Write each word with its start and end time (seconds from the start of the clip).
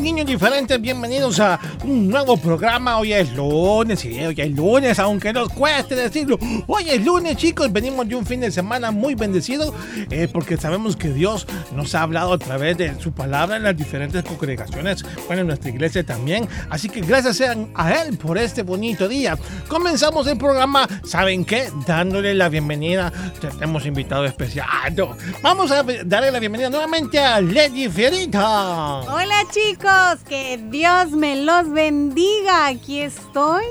Niños 0.00 0.26
diferentes, 0.26 0.80
bienvenidos 0.80 1.38
a 1.40 1.58
un 1.84 2.08
nuevo 2.08 2.36
programa. 2.36 2.98
Hoy 2.98 3.12
es 3.12 3.32
lunes, 3.32 4.00
sí, 4.00 4.20
hoy 4.20 4.34
es 4.36 4.50
lunes, 4.50 4.98
aunque 4.98 5.32
nos 5.32 5.48
cueste 5.48 5.94
decirlo. 5.94 6.38
Hoy 6.66 6.90
es 6.90 7.04
lunes, 7.04 7.36
chicos, 7.36 7.72
venimos 7.72 8.08
de 8.08 8.16
un 8.16 8.26
fin 8.26 8.40
de 8.40 8.50
semana 8.50 8.90
muy 8.90 9.14
bendecido 9.14 9.74
eh, 10.10 10.28
porque 10.32 10.56
sabemos 10.56 10.96
que 10.96 11.12
Dios 11.12 11.46
nos 11.74 11.94
ha 11.94 12.02
hablado 12.02 12.32
a 12.32 12.38
través 12.38 12.76
de 12.76 12.98
su 13.00 13.12
palabra 13.12 13.56
en 13.56 13.62
las 13.62 13.76
diferentes 13.76 14.22
congregaciones, 14.24 15.04
bueno, 15.26 15.42
en 15.42 15.48
nuestra 15.48 15.70
iglesia 15.70 16.04
también. 16.04 16.48
Así 16.70 16.88
que 16.88 17.00
gracias 17.00 17.36
sean 17.36 17.70
a 17.74 17.92
Él 17.92 18.16
por 18.18 18.38
este 18.38 18.62
bonito 18.62 19.08
día. 19.08 19.38
Comenzamos 19.68 20.26
el 20.26 20.36
programa, 20.38 20.88
¿saben 21.04 21.44
qué? 21.44 21.70
Dándole 21.86 22.34
la 22.34 22.48
bienvenida. 22.48 23.12
Tenemos 23.40 23.86
invitado 23.86 24.24
especial. 24.24 24.94
Vamos 25.42 25.70
a 25.70 25.84
darle 26.04 26.30
la 26.30 26.40
bienvenida 26.40 26.70
nuevamente 26.70 27.18
a 27.18 27.40
Lady 27.40 27.88
Fierita. 27.88 28.63
Hola 28.66 29.44
chicos, 29.50 30.24
que 30.26 30.56
Dios 30.70 31.10
me 31.10 31.36
los 31.36 31.70
bendiga. 31.70 32.68
Aquí 32.68 32.98
estoy 32.98 33.62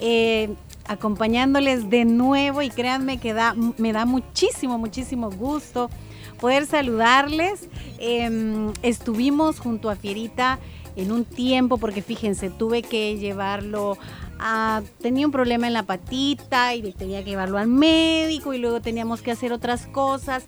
eh, 0.00 0.54
acompañándoles 0.86 1.90
de 1.90 2.04
nuevo 2.04 2.62
y 2.62 2.70
créanme 2.70 3.18
que 3.18 3.34
da, 3.34 3.56
me 3.76 3.92
da 3.92 4.04
muchísimo, 4.04 4.78
muchísimo 4.78 5.32
gusto 5.32 5.90
poder 6.38 6.66
saludarles. 6.66 7.68
Em, 7.98 8.72
estuvimos 8.82 9.58
junto 9.58 9.90
a 9.90 9.96
Fierita 9.96 10.60
en 10.94 11.10
un 11.10 11.24
tiempo 11.24 11.78
porque 11.78 12.00
fíjense, 12.00 12.48
tuve 12.48 12.82
que 12.82 13.18
llevarlo 13.18 13.98
a... 14.38 14.82
Tenía 15.00 15.26
un 15.26 15.32
problema 15.32 15.66
en 15.66 15.72
la 15.72 15.82
patita 15.82 16.72
y 16.76 16.92
tenía 16.92 17.24
que 17.24 17.30
llevarlo 17.30 17.58
al 17.58 17.66
médico 17.66 18.54
y 18.54 18.58
luego 18.58 18.80
teníamos 18.80 19.22
que 19.22 19.32
hacer 19.32 19.52
otras 19.52 19.88
cosas. 19.88 20.46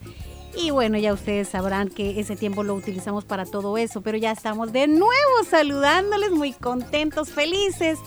Y 0.60 0.70
bueno, 0.70 0.98
ya 0.98 1.12
ustedes 1.12 1.48
sabrán 1.48 1.88
que 1.88 2.18
ese 2.18 2.34
tiempo 2.34 2.64
lo 2.64 2.74
utilizamos 2.74 3.24
para 3.24 3.46
todo 3.46 3.78
eso, 3.78 4.00
pero 4.00 4.18
ya 4.18 4.32
estamos 4.32 4.72
de 4.72 4.88
nuevo 4.88 5.44
saludándoles, 5.48 6.32
muy 6.32 6.52
contentos, 6.52 7.30
felices 7.30 7.98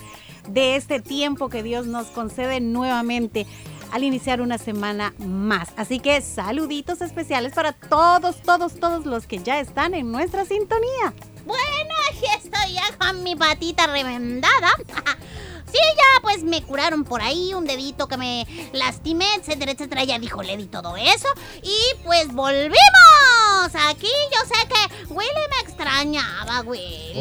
de 0.48 0.76
este 0.76 1.00
tiempo 1.00 1.48
que 1.48 1.62
Dios 1.62 1.86
nos 1.86 2.08
concede 2.08 2.60
nuevamente 2.60 3.46
al 3.90 4.04
iniciar 4.04 4.42
una 4.42 4.58
semana 4.58 5.14
más. 5.18 5.70
Así 5.76 5.98
que 5.98 6.20
saluditos 6.20 7.00
especiales 7.00 7.54
para 7.54 7.72
todos, 7.72 8.42
todos, 8.42 8.74
todos 8.78 9.06
los 9.06 9.26
que 9.26 9.38
ya 9.38 9.58
están 9.58 9.94
en 9.94 10.12
nuestra 10.12 10.44
sintonía. 10.44 11.14
Bueno, 11.46 11.94
estoy 12.36 12.74
ya 12.74 12.96
con 12.98 13.22
mi 13.22 13.36
patita 13.36 13.86
remendada. 13.86 14.70
Sí, 15.72 15.78
ya 15.96 16.20
pues 16.22 16.42
me 16.44 16.62
curaron 16.62 17.04
por 17.04 17.22
ahí 17.22 17.54
un 17.54 17.64
dedito 17.64 18.06
que 18.08 18.16
me 18.16 18.46
lastimé, 18.72 19.26
etcétera, 19.36 19.72
etcétera. 19.72 20.04
Ya 20.04 20.18
dijo 20.18 20.42
Lady 20.42 20.66
todo 20.66 20.96
eso. 20.96 21.28
Y 21.62 22.02
pues 22.04 22.32
volvimos. 22.32 22.78
Aquí 23.88 24.08
yo 24.32 24.38
sé 24.54 24.68
que 24.68 25.04
Willy 25.14 25.30
me 25.50 25.68
extrañaba, 25.68 26.60
Willy. 26.62 27.12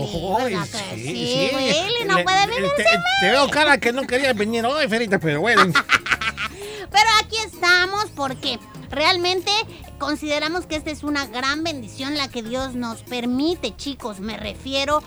¿Verdad 0.44 0.68
que 0.68 0.96
sí, 0.96 1.04
sí, 1.04 1.50
sí, 1.50 1.56
Willy 1.56 2.06
no 2.08 2.18
Le- 2.18 2.24
puede 2.24 2.48
vivir 2.48 2.72
te, 2.76 2.84
sin 2.84 3.00
te 3.22 3.30
veo 3.32 3.50
cara 3.50 3.78
que 3.78 3.92
no 3.94 4.06
querías 4.08 4.36
venir 4.36 4.66
hoy, 4.66 4.88
Ferita, 4.88 5.20
pero 5.20 5.40
bueno. 5.42 5.64
Pero 6.92 7.10
aquí 7.24 7.38
estamos 7.38 8.06
porque 8.16 8.60
realmente 8.90 9.52
consideramos 9.98 10.66
que 10.66 10.76
esta 10.76 10.92
es 10.92 11.04
una 11.04 11.26
gran 11.28 11.64
bendición 11.64 12.18
la 12.18 12.28
que 12.28 12.44
Dios 12.44 12.74
nos 12.76 13.04
permite, 13.04 13.76
chicos. 13.78 14.20
Me 14.20 14.36
refiero 14.36 14.98
a 14.98 15.04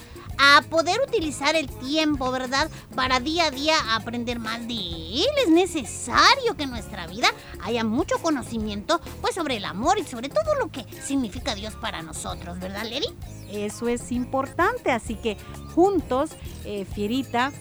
poder 0.69 1.01
utilizar 1.07 1.57
el 1.57 1.69
tiempo, 1.69 2.31
¿verdad? 2.31 2.71
Para 2.95 3.21
día 3.21 3.47
a 3.47 3.51
día 3.51 3.75
aprender 3.95 4.39
más 4.39 4.67
de 4.67 4.75
Él. 4.75 5.27
Es 5.45 5.51
necesario 5.51 6.57
que 6.57 6.65
en 6.65 6.71
nuestra 6.71 7.07
vida 7.07 7.29
haya 7.63 7.85
mucho 7.85 8.19
conocimiento, 8.19 9.01
pues 9.21 9.35
sobre 9.35 9.57
el 9.57 9.65
amor 9.65 9.99
y 9.99 10.05
sobre 10.05 10.29
todo 10.29 10.55
lo 10.57 10.71
que 10.71 10.85
significa 11.03 11.55
Dios 11.55 11.75
para 11.75 12.03
nosotros, 12.03 12.59
¿verdad, 12.59 12.85
Levi? 12.85 13.07
Eso 13.51 13.89
es 13.89 14.11
importante, 14.11 14.91
así 14.91 15.15
que 15.15 15.37
juntos, 15.75 16.31
eh, 16.65 16.85
Fierita, 16.85 17.53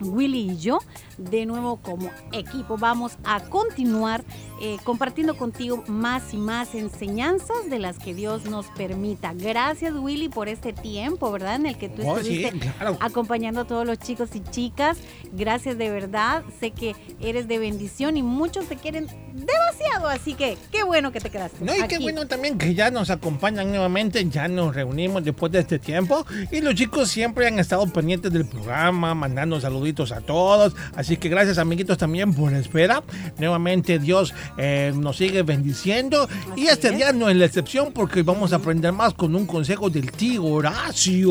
Willy 0.00 0.52
y 0.52 0.58
yo, 0.58 0.78
de 1.18 1.46
nuevo 1.46 1.76
como 1.78 2.10
equipo, 2.32 2.76
vamos 2.76 3.12
a 3.24 3.40
continuar 3.40 4.24
eh, 4.60 4.76
compartiendo 4.84 5.36
contigo 5.36 5.84
más 5.86 6.32
y 6.32 6.36
más 6.38 6.74
enseñanzas 6.74 7.68
de 7.70 7.78
las 7.78 7.98
que 7.98 8.14
Dios 8.14 8.44
nos 8.46 8.66
permita. 8.68 9.32
Gracias, 9.34 9.92
Willy, 9.94 10.28
por 10.28 10.48
este 10.48 10.72
tiempo, 10.72 11.30
¿verdad? 11.30 11.56
En 11.56 11.66
el 11.66 11.76
que 11.78 11.88
tú 11.88 12.02
Oh, 12.08 12.18
sí, 12.20 12.44
estuviste 12.44 12.70
claro. 12.72 12.96
acompañando 13.00 13.62
a 13.62 13.64
todos 13.66 13.86
los 13.86 13.98
chicos 13.98 14.30
y 14.34 14.40
chicas. 14.42 14.98
Gracias 15.32 15.76
de 15.78 15.90
verdad. 15.90 16.42
Sé 16.60 16.70
que 16.70 16.94
eres 17.20 17.48
de 17.48 17.58
bendición 17.58 18.16
y 18.16 18.22
muchos 18.22 18.66
te 18.66 18.76
quieren 18.76 19.06
demasiado, 19.34 20.08
así 20.08 20.34
que 20.34 20.56
qué 20.72 20.82
bueno 20.84 21.12
que 21.12 21.20
te 21.20 21.30
quedaste. 21.30 21.64
No, 21.64 21.74
y 21.74 21.86
qué 21.88 21.98
bueno 21.98 22.26
también 22.26 22.58
que 22.58 22.74
ya 22.74 22.90
nos 22.90 23.10
acompañan 23.10 23.68
nuevamente, 23.68 24.26
ya 24.28 24.48
nos 24.48 24.74
reunimos 24.74 25.22
después 25.24 25.52
de 25.52 25.60
este 25.60 25.78
tiempo 25.78 26.24
y 26.50 26.60
los 26.60 26.74
chicos 26.74 27.08
siempre 27.10 27.46
han 27.46 27.58
estado 27.58 27.86
pendientes 27.86 28.32
del 28.32 28.46
programa, 28.46 29.14
mandando 29.14 29.60
saluditos 29.60 30.12
a 30.12 30.20
todos, 30.22 30.74
así 30.94 31.05
que 31.16 31.28
gracias 31.28 31.58
amiguitos 31.58 31.96
también 31.98 32.34
por 32.34 32.50
la 32.50 32.58
espera. 32.58 33.02
Nuevamente 33.38 33.98
Dios 34.00 34.34
eh, 34.58 34.92
nos 34.96 35.18
sigue 35.18 35.42
bendiciendo 35.42 36.28
y 36.56 36.62
Así 36.66 36.72
este 36.72 36.88
es. 36.88 36.96
día 36.96 37.12
no 37.12 37.28
es 37.28 37.36
la 37.36 37.44
excepción 37.44 37.92
porque 37.92 38.22
vamos 38.22 38.52
a 38.52 38.56
aprender 38.56 38.92
más 38.92 39.14
con 39.14 39.36
un 39.36 39.46
consejo 39.46 39.88
del 39.90 40.10
tío 40.10 40.44
Horacio. 40.44 41.30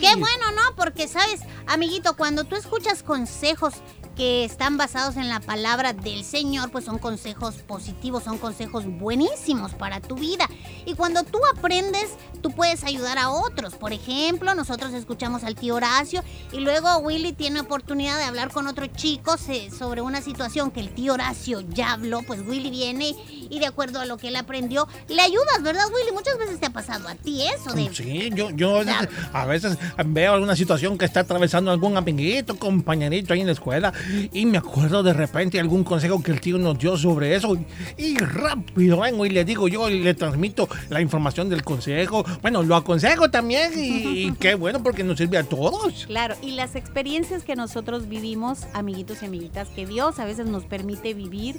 Qué 0.00 0.14
bueno, 0.14 0.46
¿no? 0.54 0.76
Porque, 0.76 1.08
sabes, 1.08 1.40
amiguito, 1.66 2.16
cuando 2.16 2.44
tú 2.44 2.54
escuchas 2.54 3.02
consejos 3.02 3.74
que 4.14 4.44
están 4.44 4.76
basados 4.76 5.16
en 5.16 5.28
la 5.28 5.40
palabra 5.40 5.92
del 5.92 6.24
Señor, 6.24 6.70
pues 6.70 6.84
son 6.84 6.98
consejos 6.98 7.56
positivos, 7.56 8.24
son 8.24 8.38
consejos 8.38 8.84
buenísimos 8.86 9.74
para 9.74 10.00
tu 10.00 10.14
vida. 10.16 10.48
Y 10.86 10.94
cuando 10.94 11.22
tú 11.24 11.38
aprendes, 11.56 12.10
tú 12.42 12.50
puedes 12.52 12.84
ayudar 12.84 13.18
a 13.18 13.30
otros. 13.30 13.74
Por 13.74 13.92
ejemplo, 13.92 14.54
nosotros 14.54 14.92
escuchamos 14.92 15.44
al 15.44 15.54
tío 15.54 15.74
Horacio 15.74 16.22
y 16.52 16.60
luego 16.60 16.98
Willy 16.98 17.32
tiene 17.32 17.60
oportunidad 17.60 18.18
de 18.18 18.24
hablar 18.24 18.50
con 18.50 18.66
otro 18.66 18.86
chico 18.86 19.36
sobre 19.36 20.00
una 20.00 20.20
situación 20.22 20.70
que 20.70 20.80
el 20.80 20.90
tío 20.90 21.14
Horacio 21.14 21.60
ya 21.60 21.92
habló, 21.92 22.22
pues 22.22 22.40
Willy 22.46 22.70
viene 22.70 23.14
y 23.50 23.58
de 23.58 23.66
acuerdo 23.66 24.00
a 24.00 24.06
lo 24.06 24.16
que 24.16 24.28
él 24.28 24.36
aprendió, 24.36 24.88
le 25.08 25.20
ayudas, 25.22 25.62
¿verdad 25.62 25.84
Willy? 25.94 26.12
Muchas 26.12 26.38
veces 26.38 26.60
te 26.60 26.66
ha 26.66 26.70
pasado 26.70 27.08
a 27.08 27.14
ti 27.14 27.42
eso 27.46 27.72
de... 27.74 27.92
Sí, 27.94 28.30
yo, 28.34 28.50
yo 28.50 28.76
a 28.78 28.84
veces- 28.84 29.08
a 29.32 29.46
veces 29.46 29.78
veo 30.06 30.34
alguna 30.34 30.56
situación 30.56 30.98
que 30.98 31.04
está 31.04 31.20
atravesando 31.20 31.70
algún 31.70 31.96
amiguito, 31.96 32.56
compañerito 32.58 33.32
ahí 33.34 33.40
en 33.40 33.46
la 33.46 33.52
escuela 33.52 33.92
y 34.32 34.46
me 34.46 34.58
acuerdo 34.58 35.02
de 35.02 35.12
repente 35.12 35.60
algún 35.60 35.84
consejo 35.84 36.22
que 36.22 36.32
el 36.32 36.40
tío 36.40 36.58
nos 36.58 36.78
dio 36.78 36.96
sobre 36.96 37.34
eso 37.34 37.56
y, 37.96 38.04
y 38.04 38.16
rápido 38.18 39.00
vengo 39.00 39.26
y 39.26 39.30
le 39.30 39.44
digo 39.44 39.68
yo 39.68 39.88
y 39.88 40.00
le 40.00 40.14
transmito 40.14 40.68
la 40.88 41.00
información 41.00 41.48
del 41.48 41.62
consejo. 41.62 42.24
Bueno, 42.42 42.62
lo 42.62 42.76
aconsejo 42.76 43.30
también 43.30 43.72
y, 43.76 44.26
y 44.26 44.32
qué 44.40 44.54
bueno 44.54 44.82
porque 44.82 45.04
nos 45.04 45.18
sirve 45.18 45.38
a 45.38 45.44
todos. 45.44 46.06
Claro, 46.06 46.34
y 46.42 46.52
las 46.52 46.76
experiencias 46.76 47.44
que 47.44 47.56
nosotros 47.56 48.08
vivimos, 48.08 48.60
amiguitos 48.72 49.22
y 49.22 49.26
amiguitas, 49.26 49.68
que 49.68 49.86
Dios 49.86 50.18
a 50.18 50.24
veces 50.24 50.46
nos 50.46 50.64
permite 50.64 51.14
vivir, 51.14 51.56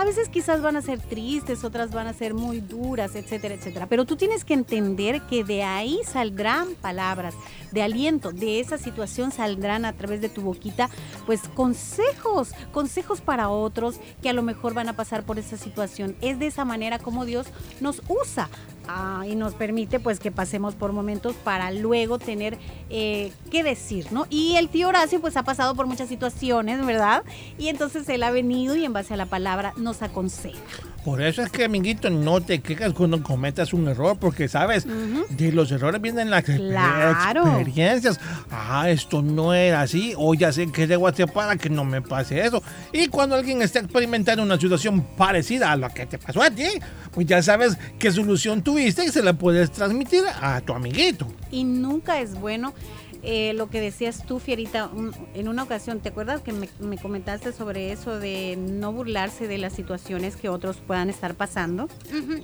a 0.00 0.04
veces 0.04 0.30
quizás 0.30 0.62
van 0.62 0.76
a 0.76 0.82
ser 0.82 0.98
tristes, 0.98 1.62
otras 1.62 1.92
van 1.92 2.06
a 2.06 2.14
ser 2.14 2.32
muy 2.32 2.60
duras, 2.60 3.14
etcétera, 3.14 3.54
etcétera. 3.54 3.86
Pero 3.86 4.06
tú 4.06 4.16
tienes 4.16 4.46
que 4.46 4.54
entender 4.54 5.20
que 5.28 5.44
de 5.44 5.62
ahí 5.62 6.00
saldrán 6.06 6.68
palabras 6.80 7.34
de 7.70 7.82
aliento, 7.82 8.32
de 8.32 8.60
esa 8.60 8.78
situación 8.78 9.30
saldrán 9.30 9.84
a 9.84 9.92
través 9.92 10.22
de 10.22 10.30
tu 10.30 10.40
boquita, 10.40 10.88
pues 11.26 11.42
consejos, 11.54 12.52
consejos 12.72 13.20
para 13.20 13.50
otros 13.50 14.00
que 14.22 14.30
a 14.30 14.32
lo 14.32 14.42
mejor 14.42 14.72
van 14.72 14.88
a 14.88 14.94
pasar 14.94 15.24
por 15.24 15.38
esa 15.38 15.58
situación. 15.58 16.16
Es 16.22 16.38
de 16.38 16.46
esa 16.46 16.64
manera 16.64 16.98
como 16.98 17.26
Dios 17.26 17.46
nos 17.80 18.00
usa. 18.08 18.48
Ah, 18.92 19.24
y 19.24 19.36
nos 19.36 19.54
permite 19.54 20.00
pues 20.00 20.18
que 20.18 20.32
pasemos 20.32 20.74
por 20.74 20.90
momentos 20.90 21.36
para 21.36 21.70
luego 21.70 22.18
tener 22.18 22.58
eh, 22.88 23.32
qué 23.48 23.62
decir, 23.62 24.08
¿no? 24.10 24.26
Y 24.30 24.56
el 24.56 24.68
tío 24.68 24.88
Horacio 24.88 25.20
pues 25.20 25.36
ha 25.36 25.44
pasado 25.44 25.76
por 25.76 25.86
muchas 25.86 26.08
situaciones, 26.08 26.84
¿verdad? 26.84 27.22
Y 27.56 27.68
entonces 27.68 28.08
él 28.08 28.24
ha 28.24 28.32
venido 28.32 28.74
y 28.74 28.84
en 28.84 28.92
base 28.92 29.14
a 29.14 29.16
la 29.16 29.26
palabra 29.26 29.74
nos 29.76 30.02
aconseja. 30.02 30.89
Por 31.04 31.22
eso 31.22 31.42
es 31.42 31.50
que, 31.50 31.64
amiguito, 31.64 32.10
no 32.10 32.40
te 32.42 32.60
quejas 32.60 32.92
cuando 32.92 33.22
cometas 33.22 33.72
un 33.72 33.88
error, 33.88 34.18
porque 34.20 34.48
sabes, 34.48 34.86
de 35.30 35.52
los 35.52 35.72
errores 35.72 36.00
vienen 36.02 36.28
las 36.30 36.44
Claro. 36.44 37.46
experiencias. 37.46 38.20
Ah, 38.50 38.90
esto 38.90 39.22
no 39.22 39.54
era 39.54 39.80
así, 39.80 40.12
o 40.16 40.34
ya 40.34 40.52
sé 40.52 40.70
qué 40.70 40.86
debo 40.86 41.08
hacer 41.08 41.26
para 41.32 41.56
que 41.56 41.70
no 41.70 41.84
me 41.84 42.02
pase 42.02 42.44
eso. 42.44 42.62
Y 42.92 43.08
cuando 43.08 43.34
alguien 43.34 43.62
está 43.62 43.78
experimentando 43.78 44.42
una 44.42 44.58
situación 44.58 45.02
parecida 45.16 45.72
a 45.72 45.76
la 45.76 45.88
que 45.88 46.04
te 46.04 46.18
pasó 46.18 46.42
a 46.42 46.50
ti, 46.50 46.66
pues 47.12 47.26
ya 47.26 47.42
sabes 47.42 47.78
qué 47.98 48.12
solución 48.12 48.62
tuviste 48.62 49.04
y 49.04 49.08
se 49.08 49.22
la 49.22 49.32
puedes 49.32 49.70
transmitir 49.72 50.22
a 50.42 50.60
tu 50.60 50.74
amiguito. 50.74 51.26
Y 51.50 51.64
nunca 51.64 52.20
es 52.20 52.38
bueno 52.38 52.74
eh, 53.22 53.52
lo 53.54 53.68
que 53.70 53.80
decías 53.80 54.24
tú, 54.26 54.38
Fierita, 54.38 54.86
un- 54.86 55.14
en 55.34 55.48
una 55.48 55.62
ocasión, 55.62 56.00
¿te 56.00 56.08
acuerdas 56.10 56.40
que 56.42 56.52
me, 56.52 56.68
me 56.78 56.98
comentaste 56.98 57.52
sobre 57.52 57.92
eso 57.92 58.18
de 58.18 58.56
no 58.58 58.92
burlarse 58.92 59.46
de 59.48 59.58
las 59.58 59.72
situaciones 59.74 60.36
que 60.36 60.48
otros 60.48 60.78
puedan 60.86 61.10
estar 61.10 61.34
pasando? 61.34 61.88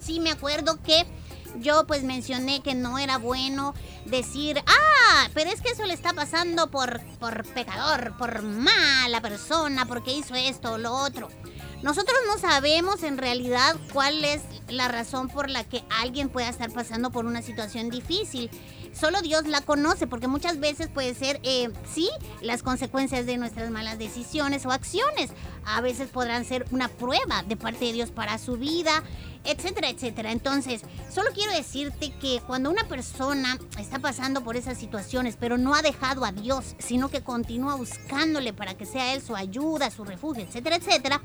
Sí, 0.01 0.21
me 0.21 0.31
acuerdo 0.31 0.83
que 0.83 1.05
yo 1.61 1.87
pues 1.87 2.03
mencioné 2.05 2.61
que 2.63 2.75
no 2.75 2.99
era 2.99 3.17
bueno 3.19 3.75
decir, 4.05 4.59
ah, 4.67 5.29
pero 5.33 5.51
es 5.51 5.61
que 5.63 5.71
eso 5.71 5.85
le 5.87 5.95
está 5.95 6.13
pasando 6.13 6.71
por, 6.71 7.01
por 7.19 7.45
pecador, 7.55 8.15
por 8.19 8.43
mala 8.43 9.21
persona, 9.23 9.87
porque 9.87 10.13
hizo 10.13 10.35
esto 10.35 10.73
o 10.73 10.79
lo 10.79 10.93
otro. 10.93 11.29
Nosotros 11.83 12.17
no 12.27 12.39
sabemos 12.39 13.03
en 13.03 13.17
realidad 13.19 13.77
cuál 13.93 14.25
es 14.25 14.43
la 14.69 14.89
razón 14.89 15.29
por 15.29 15.49
la 15.51 15.63
que 15.65 15.85
alguien 16.01 16.29
pueda 16.29 16.49
estar 16.49 16.71
pasando 16.73 17.11
por 17.11 17.27
una 17.27 17.43
situación 17.43 17.91
difícil. 17.91 18.51
Solo 18.99 19.21
Dios 19.21 19.47
la 19.47 19.61
conoce, 19.61 20.07
porque 20.07 20.27
muchas 20.27 20.59
veces 20.59 20.89
puede 20.89 21.15
ser, 21.15 21.39
eh, 21.43 21.71
sí, 21.93 22.09
las 22.41 22.63
consecuencias 22.63 23.27
de 23.27 23.37
nuestras 23.37 23.71
malas 23.71 23.99
decisiones 23.99 24.65
o 24.65 24.73
acciones. 24.73 25.33
A 25.67 25.83
veces 25.83 26.09
podrán 26.09 26.47
ser 26.47 26.65
una 26.71 26.89
prueba 26.89 27.43
de 27.43 27.57
parte 27.57 27.85
de 27.85 27.93
Dios 27.93 28.11
para 28.11 28.39
su 28.39 28.57
vida, 28.57 29.03
etcétera, 29.45 29.91
etcétera. 29.91 30.33
Entonces, 30.33 30.81
solo 31.13 31.31
quiero 31.35 31.53
decirte 31.53 32.11
que 32.19 32.41
cuando 32.47 32.71
una 32.71 32.89
persona 32.89 33.59
está 33.79 33.99
pasando 33.99 34.43
por 34.43 34.57
esas 34.57 34.79
situaciones, 34.79 35.37
pero 35.39 35.59
no 35.59 35.75
ha 35.75 35.83
dejado 35.83 36.25
a 36.25 36.33
Dios, 36.33 36.75
sino 36.79 37.11
que 37.11 37.23
continúa 37.23 37.75
buscándole 37.75 38.55
para 38.55 38.79
que 38.79 38.87
sea 38.87 39.13
Él 39.13 39.21
su 39.21 39.37
ayuda, 39.37 39.91
su 39.91 40.05
refugio, 40.05 40.43
etcétera, 40.43 40.77
etcétera, 40.77 41.21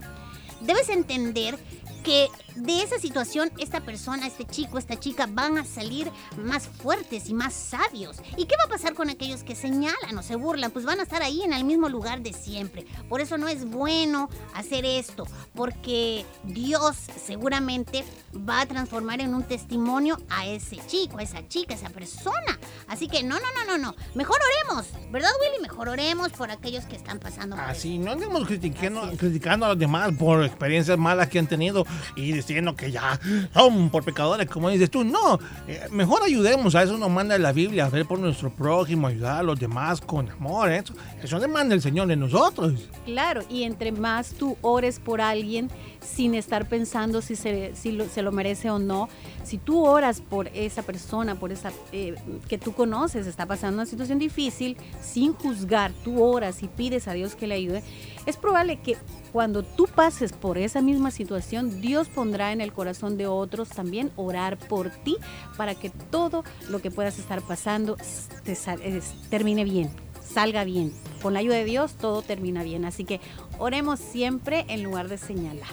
debes 0.59 0.89
entender 0.89 1.57
que 2.03 2.27
de 2.55 2.83
esa 2.83 2.99
situación 2.99 3.51
esta 3.57 3.81
persona, 3.81 4.27
este 4.27 4.45
chico, 4.45 4.77
esta 4.77 4.99
chica 4.99 5.27
van 5.29 5.57
a 5.57 5.65
salir 5.65 6.11
más 6.37 6.67
fuertes 6.67 7.29
y 7.29 7.33
más 7.33 7.53
sabios. 7.53 8.17
¿Y 8.37 8.45
qué 8.45 8.55
va 8.57 8.65
a 8.65 8.69
pasar 8.69 8.93
con 8.93 9.09
aquellos 9.09 9.43
que 9.43 9.55
señalan 9.55 10.17
o 10.17 10.23
se 10.23 10.35
burlan? 10.35 10.71
Pues 10.71 10.85
van 10.85 10.99
a 10.99 11.03
estar 11.03 11.21
ahí 11.21 11.43
en 11.43 11.53
el 11.53 11.63
mismo 11.63 11.89
lugar 11.89 12.21
de 12.21 12.33
siempre. 12.33 12.85
Por 13.09 13.21
eso 13.21 13.37
no 13.37 13.47
es 13.47 13.65
bueno 13.65 14.29
hacer 14.53 14.85
esto, 14.85 15.27
porque 15.53 16.25
Dios 16.43 16.97
seguramente 17.23 18.03
va 18.35 18.61
a 18.61 18.65
transformar 18.65 19.21
en 19.21 19.33
un 19.33 19.43
testimonio 19.43 20.17
a 20.29 20.45
ese 20.45 20.77
chico, 20.87 21.17
a 21.17 21.23
esa 21.23 21.47
chica, 21.47 21.73
a 21.73 21.77
esa 21.77 21.89
persona. 21.89 22.59
Así 22.87 23.07
que 23.07 23.23
no, 23.23 23.35
no, 23.35 23.45
no, 23.55 23.65
no, 23.65 23.77
no. 23.77 23.95
Mejor 24.15 24.37
oremos, 24.65 24.87
¿verdad 25.11 25.29
Willy? 25.41 25.61
Mejor 25.61 25.89
oremos 25.89 26.31
por 26.31 26.51
aquellos 26.51 26.85
que 26.85 26.95
están 26.95 27.19
pasando 27.19 27.55
por 27.55 27.65
eso. 27.65 27.71
Así, 27.71 27.97
no 27.97 28.11
andemos 28.11 28.45
criticando, 28.47 29.11
criticando 29.17 29.65
a 29.65 29.69
los 29.69 29.79
demás 29.79 30.11
por 30.17 30.43
experiencias 30.43 30.97
malas 30.97 31.29
que 31.29 31.39
han 31.39 31.47
tenido 31.47 31.85
y 32.15 32.40
diciendo 32.47 32.75
que 32.75 32.91
ya 32.91 33.19
son 33.53 33.89
por 33.89 34.03
pecadores, 34.03 34.49
como 34.49 34.69
dices 34.69 34.89
tú. 34.89 35.03
No, 35.03 35.39
eh, 35.67 35.87
mejor 35.91 36.23
ayudemos, 36.23 36.75
a 36.75 36.83
eso 36.83 36.97
nos 36.97 37.09
manda 37.09 37.37
la 37.37 37.51
Biblia, 37.51 37.85
a 37.85 37.89
ver 37.89 38.05
por 38.05 38.19
nuestro 38.19 38.49
prójimo, 38.49 39.07
ayudar 39.07 39.39
a 39.39 39.43
los 39.43 39.59
demás 39.59 40.01
con 40.01 40.29
amor. 40.29 40.71
Eso, 40.71 40.93
eso 41.21 41.39
le 41.39 41.47
manda 41.47 41.75
el 41.75 41.81
Señor 41.81 42.07
de 42.07 42.15
nosotros. 42.15 42.89
Claro, 43.05 43.41
y 43.49 43.63
entre 43.63 43.91
más 43.91 44.33
tú 44.33 44.57
ores 44.61 44.99
por 44.99 45.21
alguien 45.21 45.69
sin 46.01 46.35
estar 46.35 46.67
pensando 46.67 47.21
si, 47.21 47.35
se, 47.35 47.75
si 47.75 47.91
lo, 47.91 48.07
se 48.07 48.21
lo 48.21 48.31
merece 48.31 48.69
o 48.69 48.79
no, 48.79 49.07
si 49.43 49.57
tú 49.57 49.85
oras 49.85 50.21
por 50.21 50.47
esa 50.49 50.81
persona, 50.83 51.35
por 51.35 51.51
esa 51.51 51.71
eh, 51.91 52.15
que 52.47 52.57
tú 52.57 52.73
conoces, 52.73 53.27
está 53.27 53.45
pasando 53.45 53.75
una 53.75 53.85
situación 53.85 54.19
difícil, 54.19 54.77
sin 55.01 55.33
juzgar, 55.33 55.91
tú 56.03 56.23
oras 56.23 56.63
y 56.63 56.67
pides 56.67 57.07
a 57.07 57.13
Dios 57.13 57.35
que 57.35 57.47
le 57.47 57.55
ayude, 57.55 57.83
es 58.25 58.37
probable 58.37 58.79
que 58.81 58.97
cuando 59.31 59.63
tú 59.63 59.87
pases 59.87 60.33
por 60.33 60.57
esa 60.57 60.81
misma 60.81 61.11
situación, 61.11 61.81
Dios 61.81 62.09
pondrá 62.09 62.51
en 62.51 62.61
el 62.61 62.73
corazón 62.73 63.17
de 63.17 63.27
otros 63.27 63.69
también 63.69 64.11
orar 64.15 64.57
por 64.57 64.89
ti 64.89 65.17
para 65.57 65.75
que 65.75 65.89
todo 65.89 66.43
lo 66.69 66.79
que 66.79 66.91
puedas 66.91 67.17
estar 67.19 67.41
pasando 67.41 67.97
eh, 68.45 69.01
termine 69.29 69.63
bien 69.63 69.89
salga 70.33 70.63
bien. 70.63 70.93
Con 71.21 71.33
la 71.33 71.39
ayuda 71.39 71.55
de 71.55 71.65
Dios 71.65 71.93
todo 71.93 72.21
termina 72.21 72.63
bien. 72.63 72.85
Así 72.85 73.03
que 73.03 73.19
oremos 73.59 73.99
siempre 73.99 74.65
en 74.69 74.83
lugar 74.83 75.07
de 75.07 75.17
señalar. 75.17 75.69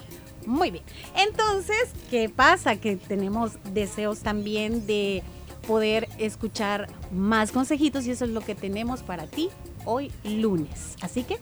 Muy 0.46 0.70
bien. 0.70 0.84
Entonces, 1.16 1.92
¿qué 2.10 2.28
pasa? 2.28 2.76
Que 2.76 2.96
tenemos 2.96 3.52
deseos 3.72 4.20
también 4.20 4.86
de 4.86 5.22
poder 5.66 6.08
escuchar 6.18 6.88
más 7.12 7.52
consejitos 7.52 8.06
y 8.06 8.12
eso 8.12 8.24
es 8.24 8.30
lo 8.30 8.40
que 8.40 8.54
tenemos 8.54 9.02
para 9.02 9.26
ti 9.26 9.50
hoy 9.84 10.10
lunes. 10.24 10.96
Así 11.02 11.24
que 11.24 11.38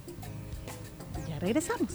ya 1.37 1.41
regresamos. 1.41 1.93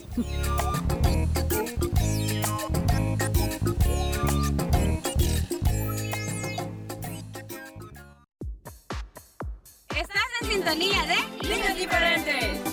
Estás 9.89 10.29
en 10.41 10.47
sintonía 10.47 11.05
de 11.05 11.49
Niños 11.49 11.75
Diferentes. 11.75 12.70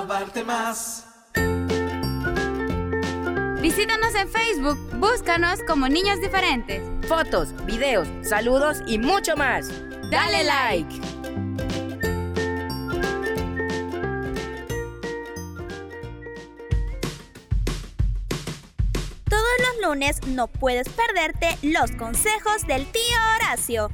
Amarte 0.00 0.44
más. 0.44 1.06
Visítanos 3.60 4.14
en 4.14 4.28
Facebook, 4.28 4.78
búscanos 4.94 5.60
como 5.66 5.88
Niños 5.88 6.20
Diferentes. 6.20 6.82
Fotos, 7.06 7.54
videos, 7.66 8.08
saludos 8.22 8.78
y 8.86 8.98
mucho 8.98 9.36
más. 9.36 9.68
Dale 10.10 10.44
like. 10.44 11.00
Todos 19.28 19.42
los 19.58 19.88
lunes 19.88 20.20
no 20.28 20.48
puedes 20.48 20.88
perderte 20.88 21.58
los 21.62 21.90
consejos 21.92 22.66
del 22.66 22.86
tío 22.86 23.18
Horacio. 23.36 23.90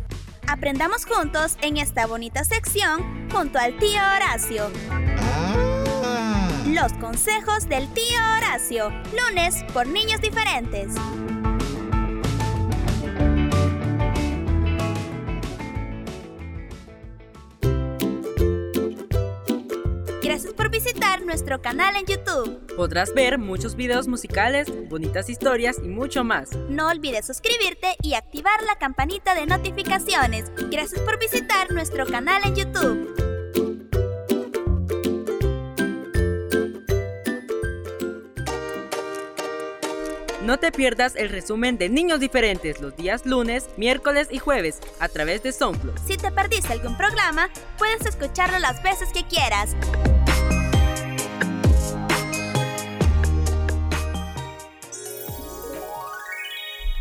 Aprendamos 0.46 1.04
juntos 1.04 1.56
en 1.60 1.76
esta 1.76 2.06
bonita 2.06 2.44
sección 2.44 3.28
junto 3.32 3.58
al 3.58 3.76
tío 3.78 4.00
Horacio. 4.14 4.70
Los 6.68 6.92
consejos 6.94 7.68
del 7.68 7.86
tío 7.94 8.18
Horacio, 8.38 8.90
lunes 9.16 9.64
por 9.72 9.86
niños 9.86 10.20
diferentes. 10.20 10.94
Gracias 20.22 20.52
por 20.54 20.70
visitar 20.70 21.24
nuestro 21.24 21.62
canal 21.62 21.94
en 21.94 22.04
YouTube. 22.04 22.74
Podrás 22.74 23.14
ver 23.14 23.38
muchos 23.38 23.76
videos 23.76 24.08
musicales, 24.08 24.66
bonitas 24.88 25.30
historias 25.30 25.76
y 25.78 25.88
mucho 25.88 26.24
más. 26.24 26.50
No 26.68 26.88
olvides 26.88 27.26
suscribirte 27.26 27.94
y 28.02 28.14
activar 28.14 28.60
la 28.64 28.76
campanita 28.76 29.36
de 29.36 29.46
notificaciones. 29.46 30.50
Gracias 30.68 31.00
por 31.02 31.18
visitar 31.20 31.70
nuestro 31.70 32.06
canal 32.06 32.42
en 32.44 32.56
YouTube. 32.56 33.25
No 40.46 40.60
te 40.60 40.70
pierdas 40.70 41.16
el 41.16 41.30
resumen 41.30 41.76
de 41.76 41.88
Niños 41.88 42.20
Diferentes 42.20 42.80
los 42.80 42.96
días 42.96 43.26
lunes, 43.26 43.68
miércoles 43.76 44.28
y 44.30 44.38
jueves 44.38 44.78
a 45.00 45.08
través 45.08 45.42
de 45.42 45.50
SoundCloud. 45.50 45.98
Si 46.06 46.16
te 46.16 46.30
perdiste 46.30 46.72
algún 46.72 46.96
programa, 46.96 47.50
puedes 47.76 48.06
escucharlo 48.06 48.60
las 48.60 48.80
veces 48.80 49.08
que 49.12 49.24
quieras. 49.24 49.74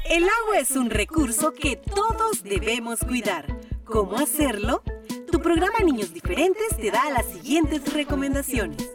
El 0.05 0.23
agua 0.23 0.57
es 0.59 0.71
un 0.71 0.89
recurso 0.89 1.53
que 1.53 1.75
todos 1.75 2.41
debemos 2.41 3.01
cuidar. 3.01 3.45
¿Cómo 3.83 4.17
hacerlo? 4.17 4.81
Tu 5.31 5.39
programa 5.39 5.81
Niños 5.85 6.11
Diferentes 6.15 6.75
te 6.77 6.89
da 6.89 7.11
las 7.11 7.27
siguientes 7.27 7.93
recomendaciones. 7.93 8.94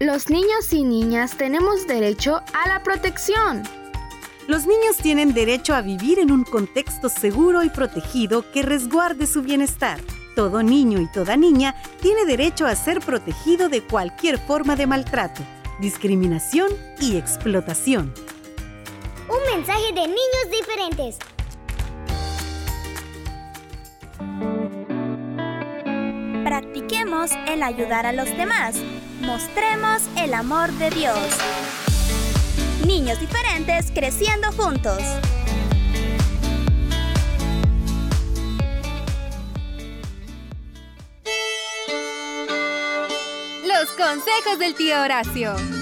Los 0.00 0.30
niños 0.30 0.72
y 0.72 0.84
niñas 0.84 1.36
tenemos 1.36 1.88
derecho 1.88 2.40
a 2.54 2.68
la 2.68 2.84
protección. 2.84 3.64
Los 4.46 4.64
niños 4.64 4.96
tienen 5.02 5.34
derecho 5.34 5.74
a 5.74 5.80
vivir 5.80 6.20
en 6.20 6.30
un 6.30 6.44
contexto 6.44 7.08
seguro 7.08 7.64
y 7.64 7.68
protegido 7.68 8.48
que 8.52 8.62
resguarde 8.62 9.26
su 9.26 9.42
bienestar. 9.42 9.98
Todo 10.36 10.62
niño 10.62 11.00
y 11.00 11.08
toda 11.08 11.36
niña 11.36 11.74
tiene 12.00 12.26
derecho 12.26 12.64
a 12.64 12.76
ser 12.76 13.00
protegido 13.00 13.68
de 13.68 13.82
cualquier 13.82 14.38
forma 14.38 14.76
de 14.76 14.86
maltrato, 14.86 15.42
discriminación 15.80 16.70
y 17.00 17.16
explotación. 17.16 18.14
Un 19.28 19.56
mensaje 19.56 19.92
de 19.94 20.06
niños 20.06 20.46
diferentes. 20.52 21.18
Practiquemos 26.44 27.32
el 27.48 27.64
ayudar 27.64 28.06
a 28.06 28.12
los 28.12 28.28
demás. 28.36 28.76
Mostremos 29.20 30.02
el 30.16 30.32
amor 30.32 30.70
de 30.72 30.90
Dios. 30.90 31.18
Niños 32.86 33.18
diferentes 33.20 33.90
creciendo 33.92 34.50
juntos. 34.52 35.02
Los 43.66 43.90
consejos 43.96 44.58
del 44.58 44.74
tío 44.74 45.02
Horacio. 45.02 45.77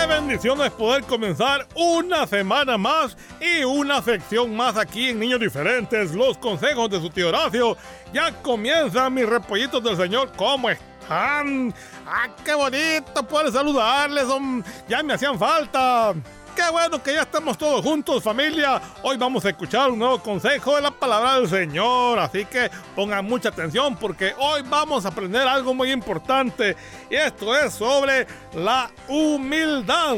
Qué 0.00 0.06
bendición 0.06 0.62
es 0.62 0.70
poder 0.70 1.02
comenzar 1.04 1.66
una 1.74 2.26
semana 2.26 2.78
más 2.78 3.14
y 3.38 3.64
una 3.64 4.00
sección 4.00 4.56
más 4.56 4.78
aquí 4.78 5.10
en 5.10 5.18
Niños 5.20 5.40
Diferentes, 5.40 6.12
los 6.14 6.38
consejos 6.38 6.88
de 6.88 7.00
su 7.00 7.10
tío 7.10 7.28
Horacio. 7.28 7.76
Ya 8.10 8.32
comienzan 8.40 9.12
mis 9.12 9.28
repollitos 9.28 9.82
del 9.84 9.98
Señor, 9.98 10.32
¿cómo 10.36 10.70
están? 10.70 11.74
¡Ah, 12.06 12.28
qué 12.44 12.54
bonito 12.54 13.22
poder 13.28 13.52
saludarles! 13.52 14.24
son- 14.26 14.64
Ya 14.88 15.02
me 15.02 15.12
hacían 15.14 15.38
falta. 15.38 16.14
Qué 16.54 16.68
bueno 16.70 17.02
que 17.02 17.14
ya 17.14 17.22
estamos 17.22 17.56
todos 17.56 17.82
juntos, 17.82 18.22
familia. 18.22 18.80
Hoy 19.02 19.16
vamos 19.16 19.44
a 19.44 19.50
escuchar 19.50 19.90
un 19.90 19.98
nuevo 19.98 20.20
consejo 20.20 20.76
de 20.76 20.82
la 20.82 20.90
palabra 20.90 21.36
del 21.36 21.48
Señor. 21.48 22.18
Así 22.18 22.44
que 22.44 22.70
pongan 22.94 23.24
mucha 23.24 23.50
atención 23.50 23.96
porque 23.96 24.34
hoy 24.38 24.62
vamos 24.66 25.04
a 25.04 25.08
aprender 25.08 25.46
algo 25.46 25.74
muy 25.74 25.92
importante. 25.92 26.76
Y 27.08 27.14
esto 27.14 27.56
es 27.56 27.74
sobre 27.74 28.26
la 28.54 28.90
humildad. 29.08 30.16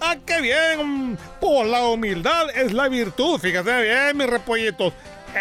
¡Ah, 0.00 0.16
qué 0.24 0.40
bien! 0.40 1.18
Pues 1.40 1.68
la 1.68 1.84
humildad 1.86 2.50
es 2.54 2.72
la 2.72 2.88
virtud. 2.88 3.38
Fíjense 3.38 3.82
bien, 3.82 4.16
mis 4.16 4.26
repollitos. 4.28 4.92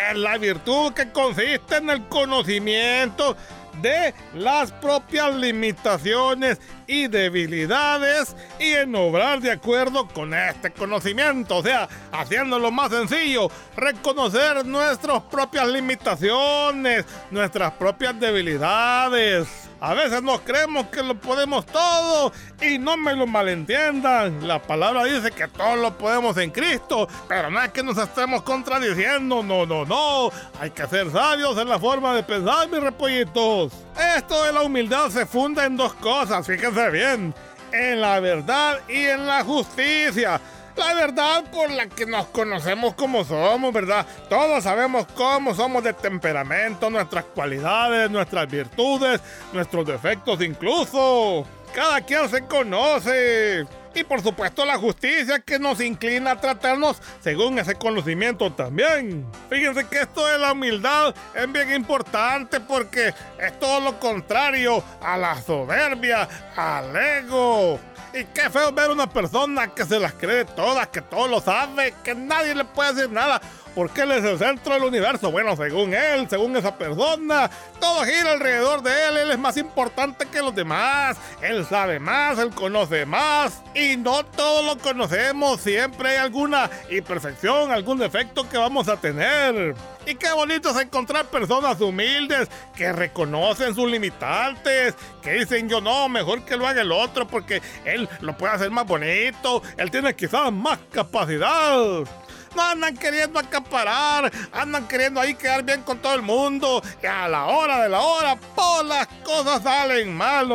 Es 0.10 0.18
la 0.18 0.38
virtud 0.38 0.94
que 0.94 1.12
consiste 1.12 1.78
en 1.78 1.90
el 1.90 2.06
conocimiento 2.08 3.38
de 3.82 4.14
las 4.34 4.72
propias 4.72 5.36
limitaciones 5.36 6.60
y 6.88 7.08
debilidades 7.08 8.36
y 8.60 8.72
en 8.74 8.96
obrar 8.96 9.42
de 9.42 9.52
acuerdo 9.52 10.08
con 10.08 10.34
este 10.34 10.72
conocimiento, 10.72 11.58
o 11.58 11.64
sea, 11.64 11.88
haciéndolo 12.12 12.72
más 12.72 12.92
sencillo, 12.92 13.50
reconocer 13.76 14.66
nuestras 14.66 15.24
propias 15.24 15.68
limitaciones, 15.68 17.06
nuestras 17.32 17.72
propias 17.74 18.20
debilidades. 18.20 19.65
A 19.86 19.94
veces 19.94 20.24
nos 20.24 20.42
creemos 20.42 20.88
que 20.88 21.04
lo 21.04 21.14
podemos 21.14 21.64
todo 21.68 22.32
y 22.60 22.80
no 22.80 22.98
me 22.98 23.16
lo 23.16 23.28
malentiendan. 23.28 24.48
La 24.48 24.60
palabra 24.60 25.04
dice 25.04 25.30
que 25.30 25.48
todo 25.48 25.76
lo 25.76 25.96
podemos 25.96 26.36
en 26.38 26.50
Cristo, 26.50 27.08
pero 27.28 27.52
no 27.52 27.62
es 27.62 27.70
que 27.70 27.84
nos 27.84 27.96
estemos 27.96 28.42
contradiciendo, 28.42 29.44
no, 29.44 29.64
no, 29.68 29.86
no. 29.86 30.32
Hay 30.60 30.72
que 30.72 30.88
ser 30.88 31.12
sabios 31.12 31.56
en 31.60 31.70
la 31.70 31.78
forma 31.78 32.16
de 32.16 32.24
pensar, 32.24 32.68
mis 32.68 32.82
repollitos. 32.82 33.74
Esto 34.18 34.46
de 34.46 34.54
la 34.54 34.64
humildad 34.64 35.10
se 35.12 35.28
funda 35.28 35.66
en 35.66 35.78
dos 35.78 35.94
cosas, 35.94 36.48
fíjense 36.48 36.90
bien. 36.90 37.36
En 37.72 38.02
la 38.02 38.20
verdad 38.20 38.80
y 38.90 39.04
en 39.06 39.28
la 39.28 39.44
justicia. 39.44 40.42
La 40.76 40.94
verdad 40.94 41.44
por 41.52 41.72
la 41.72 41.88
que 41.88 42.06
nos 42.06 42.26
conocemos 42.28 42.96
como 42.96 43.24
somos, 43.24 43.74
¿verdad? 43.74 44.06
Todos 44.30 44.64
sabemos 44.64 45.06
cómo 45.16 45.56
somos 45.56 45.84
de 45.84 45.94
temperamento, 45.94 46.90
nuestras 46.90 47.24
cualidades, 47.26 48.12
nuestras 48.12 48.50
virtudes, 48.50 49.22
nuestros 49.54 49.86
defectos 49.86 50.42
incluso. 50.42 51.46
Cada 51.74 52.02
quien 52.02 52.30
se 52.30 52.46
conoce. 52.46 53.66
Y 53.94 54.04
por 54.04 54.22
supuesto 54.22 54.66
la 54.66 54.78
justicia 54.78 55.40
que 55.40 55.58
nos 55.58 55.80
inclina 55.80 56.32
a 56.32 56.42
tratarnos 56.42 57.02
según 57.22 57.58
ese 57.58 57.76
conocimiento 57.76 58.52
también. 58.52 59.26
Fíjense 59.50 59.88
que 59.88 60.02
esto 60.02 60.26
de 60.28 60.38
la 60.38 60.52
humildad 60.52 61.16
es 61.34 61.50
bien 61.50 61.72
importante 61.74 62.60
porque 62.60 63.14
es 63.40 63.60
todo 63.60 63.80
lo 63.80 63.98
contrario 63.98 64.84
a 65.02 65.16
la 65.16 65.42
soberbia, 65.42 66.28
al 66.58 66.94
ego. 66.94 67.80
Y 68.16 68.24
qué 68.34 68.50
feo 68.50 68.72
ver 68.72 68.92
una 68.92 69.08
persona 69.08 69.68
que 69.68 69.84
se 69.84 70.00
las 70.00 70.14
cree 70.14 70.46
todas, 70.46 70.88
que 70.88 71.02
todo 71.02 71.28
lo 71.28 71.42
sabe, 71.42 71.94
que 72.02 72.16
nadie 72.16 72.56
le 72.56 72.64
puede 72.64 72.94
decir 72.94 73.12
nada. 73.12 73.42
Porque 73.76 74.02
él 74.02 74.12
es 74.12 74.24
el 74.24 74.40
centro 74.40 74.74
del 74.74 74.84
universo. 74.84 75.32
Bueno, 75.32 75.56
según 75.58 75.94
él, 75.94 76.28
según 76.30 76.56
esa 76.56 76.76
persona, 76.78 77.50
todo 77.80 78.06
gira 78.06 78.32
alrededor 78.32 78.82
de 78.82 79.08
él. 79.08 79.18
Él 79.18 79.32
es 79.32 79.38
más 79.38 79.58
importante 79.58 80.26
que 80.28 80.42
los 80.42 80.56
demás. 80.56 81.18
Él 81.42 81.66
sabe 81.66 82.00
más, 82.00 82.40
él 82.40 82.52
conoce 82.56 83.06
más. 83.06 83.62
Y 83.74 83.98
no 83.98 84.26
todos 84.26 84.66
lo 84.66 84.82
conocemos. 84.82 85.60
Siempre 85.60 86.12
hay 86.12 86.18
alguna 86.18 86.70
imperfección, 86.90 87.72
algún 87.72 88.00
defecto 88.00 88.48
que 88.50 88.58
vamos 88.58 88.88
a 88.88 88.96
tener. 88.96 89.76
Y 90.06 90.16
qué 90.16 90.32
bonito 90.32 90.70
es 90.70 90.78
encontrar 90.78 91.26
personas 91.26 91.82
humildes 91.82 92.48
que 92.76 92.94
reconocen 92.94 93.74
sus 93.74 93.90
limitantes, 93.90 94.94
que 95.22 95.34
dicen 95.34 95.68
yo 95.68 95.82
no, 95.82 96.08
mejor 96.08 96.46
que 96.46 96.56
lo 96.56 96.68
haga 96.68 96.82
el 96.82 96.92
otro 96.92 97.28
porque 97.28 97.62
él 97.86 98.08
lo 98.22 98.38
puede 98.38 98.54
hacer 98.54 98.70
más 98.70 98.86
bonito, 98.86 99.64
él 99.78 99.90
tiene 99.90 100.16
quizás 100.16 100.52
más 100.54 100.78
capacidad. 100.92 102.06
No 102.56 102.62
andan 102.62 102.96
queriendo 102.96 103.40
acaparar, 103.40 104.32
andan 104.54 104.88
queriendo 104.88 105.20
ahí 105.20 105.36
quedar 105.36 105.64
bien 105.64 105.82
con 105.82 106.00
todo 106.00 106.16
el 106.16 106.22
mundo. 106.22 106.82
Y 107.04 107.06
a 107.06 107.28
la 107.28 107.46
hora 107.46 107.84
de 107.84 107.90
la 107.90 108.02
hora, 108.02 108.38
todas 108.56 108.86
las 108.86 109.08
cosas 109.24 109.64
salen 109.64 110.16
mal. 110.16 110.50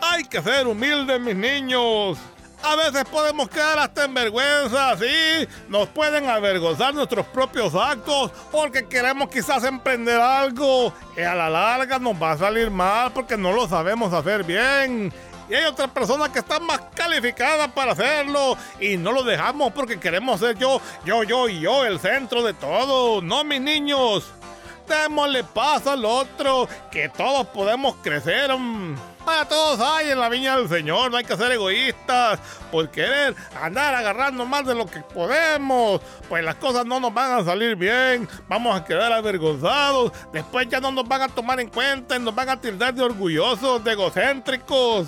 Hay 0.00 0.24
que 0.24 0.40
ser 0.42 0.66
humildes, 0.66 1.20
mis 1.20 1.36
niños. 1.36 2.18
A 2.62 2.74
veces 2.74 3.04
podemos 3.04 3.48
quedar 3.48 3.78
hasta 3.78 4.04
en 4.04 4.14
vergüenza, 4.14 4.96
sí. 4.96 5.46
Nos 5.68 5.88
pueden 5.88 6.28
avergonzar 6.28 6.92
nuestros 6.92 7.24
propios 7.26 7.74
actos 7.74 8.32
porque 8.50 8.88
queremos 8.88 9.28
quizás 9.28 9.62
emprender 9.64 10.20
algo 10.20 10.92
y 11.16 11.20
a 11.20 11.34
la 11.34 11.48
larga 11.48 11.98
nos 11.98 12.20
va 12.20 12.32
a 12.32 12.38
salir 12.38 12.70
mal 12.70 13.12
porque 13.12 13.36
no 13.36 13.52
lo 13.52 13.68
sabemos 13.68 14.12
hacer 14.12 14.42
bien. 14.42 15.12
Y 15.48 15.54
hay 15.54 15.64
otra 15.64 15.88
persona 15.88 16.30
que 16.30 16.40
está 16.40 16.60
más 16.60 16.80
calificada 16.94 17.68
para 17.68 17.92
hacerlo 17.92 18.56
y 18.80 18.96
no 18.96 19.12
lo 19.12 19.22
dejamos 19.22 19.72
porque 19.72 19.98
queremos 19.98 20.40
ser 20.40 20.58
yo, 20.58 20.80
yo, 21.04 21.22
yo 21.22 21.48
y 21.48 21.60
yo 21.60 21.84
el 21.84 21.98
centro 21.98 22.42
de 22.42 22.52
todo. 22.54 23.22
No, 23.22 23.44
mis 23.44 23.60
niños. 23.60 24.30
Démosle 24.86 25.44
paso 25.44 25.90
al 25.90 26.04
otro, 26.04 26.66
que 26.90 27.10
todos 27.10 27.46
podemos 27.48 27.96
crecer. 27.96 28.50
Para 29.22 29.44
todos 29.44 29.78
hay 29.80 30.10
en 30.10 30.18
la 30.18 30.30
viña 30.30 30.56
del 30.56 30.70
Señor, 30.70 31.10
no 31.10 31.18
hay 31.18 31.24
que 31.24 31.36
ser 31.36 31.52
egoístas 31.52 32.40
por 32.72 32.88
querer 32.88 33.34
andar 33.60 33.94
agarrando 33.94 34.46
más 34.46 34.64
de 34.64 34.74
lo 34.74 34.86
que 34.86 35.00
podemos. 35.00 36.00
Pues 36.30 36.42
las 36.42 36.54
cosas 36.54 36.86
no 36.86 36.98
nos 36.98 37.12
van 37.12 37.38
a 37.38 37.44
salir 37.44 37.76
bien, 37.76 38.26
vamos 38.48 38.74
a 38.74 38.82
quedar 38.82 39.12
avergonzados, 39.12 40.12
después 40.32 40.66
ya 40.70 40.80
no 40.80 40.90
nos 40.90 41.06
van 41.06 41.20
a 41.20 41.28
tomar 41.28 41.60
en 41.60 41.68
cuenta 41.68 42.16
y 42.16 42.20
nos 42.20 42.34
van 42.34 42.48
a 42.48 42.58
tildar 42.58 42.94
de 42.94 43.02
orgullosos, 43.02 43.84
de 43.84 43.92
egocéntricos. 43.92 45.06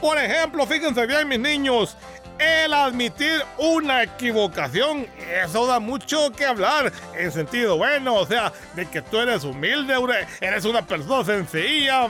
Por 0.00 0.18
ejemplo, 0.18 0.66
fíjense 0.66 1.06
bien 1.06 1.28
mis 1.28 1.38
niños, 1.38 1.96
el 2.38 2.74
admitir 2.74 3.42
una 3.56 4.02
equivocación, 4.02 5.06
eso 5.42 5.66
da 5.66 5.80
mucho 5.80 6.30
que 6.32 6.44
hablar 6.44 6.92
en 7.16 7.32
sentido 7.32 7.78
bueno, 7.78 8.14
o 8.14 8.26
sea, 8.26 8.52
de 8.74 8.86
que 8.86 9.00
tú 9.00 9.18
eres 9.18 9.44
humilde, 9.44 9.94
eres 10.40 10.64
una 10.66 10.86
persona 10.86 11.24
sencilla. 11.24 12.08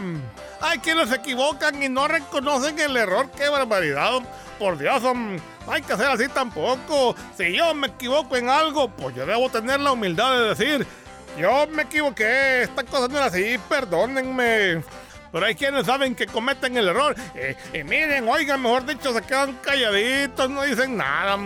Hay 0.61 0.79
quienes 0.79 1.11
se 1.11 1.16
equivocan 1.16 1.81
y 1.81 1.88
no 1.88 2.09
reconocen 2.09 2.79
el 2.81 2.96
error, 2.96 3.31
qué 3.37 3.49
barbaridad. 3.49 4.20
Por 4.59 4.79
Dios, 4.79 5.03
hay 5.68 5.83
que 5.83 5.92
hacer 5.92 6.07
así 6.07 6.29
tampoco. 6.29 7.14
Si 7.37 7.55
yo 7.55 7.75
me 7.75 7.88
equivoco 7.88 8.37
en 8.37 8.49
algo, 8.49 8.88
pues 8.88 9.14
yo 9.14 9.27
debo 9.27 9.51
tener 9.51 9.81
la 9.81 9.92
humildad 9.92 10.33
de 10.33 10.49
decir, 10.49 10.87
yo 11.38 11.66
me 11.68 11.83
equivoqué, 11.83 12.62
esta 12.62 12.83
cosa 12.83 13.07
no 13.07 13.18
era 13.18 13.27
así, 13.27 13.59
perdónenme. 13.68 14.83
Pero 15.32 15.46
hay 15.46 15.54
quienes 15.54 15.86
saben 15.86 16.14
que 16.14 16.26
cometen 16.26 16.76
el 16.76 16.88
error. 16.88 17.14
Y, 17.72 17.82
miren, 17.84 18.28
oigan, 18.28 18.62
mejor 18.62 18.86
dicho, 18.86 19.12
se 19.12 19.22
quedan 19.22 19.54
calladitos, 19.62 20.50
no 20.50 20.62
dicen 20.62 20.96
nada. 20.96 21.38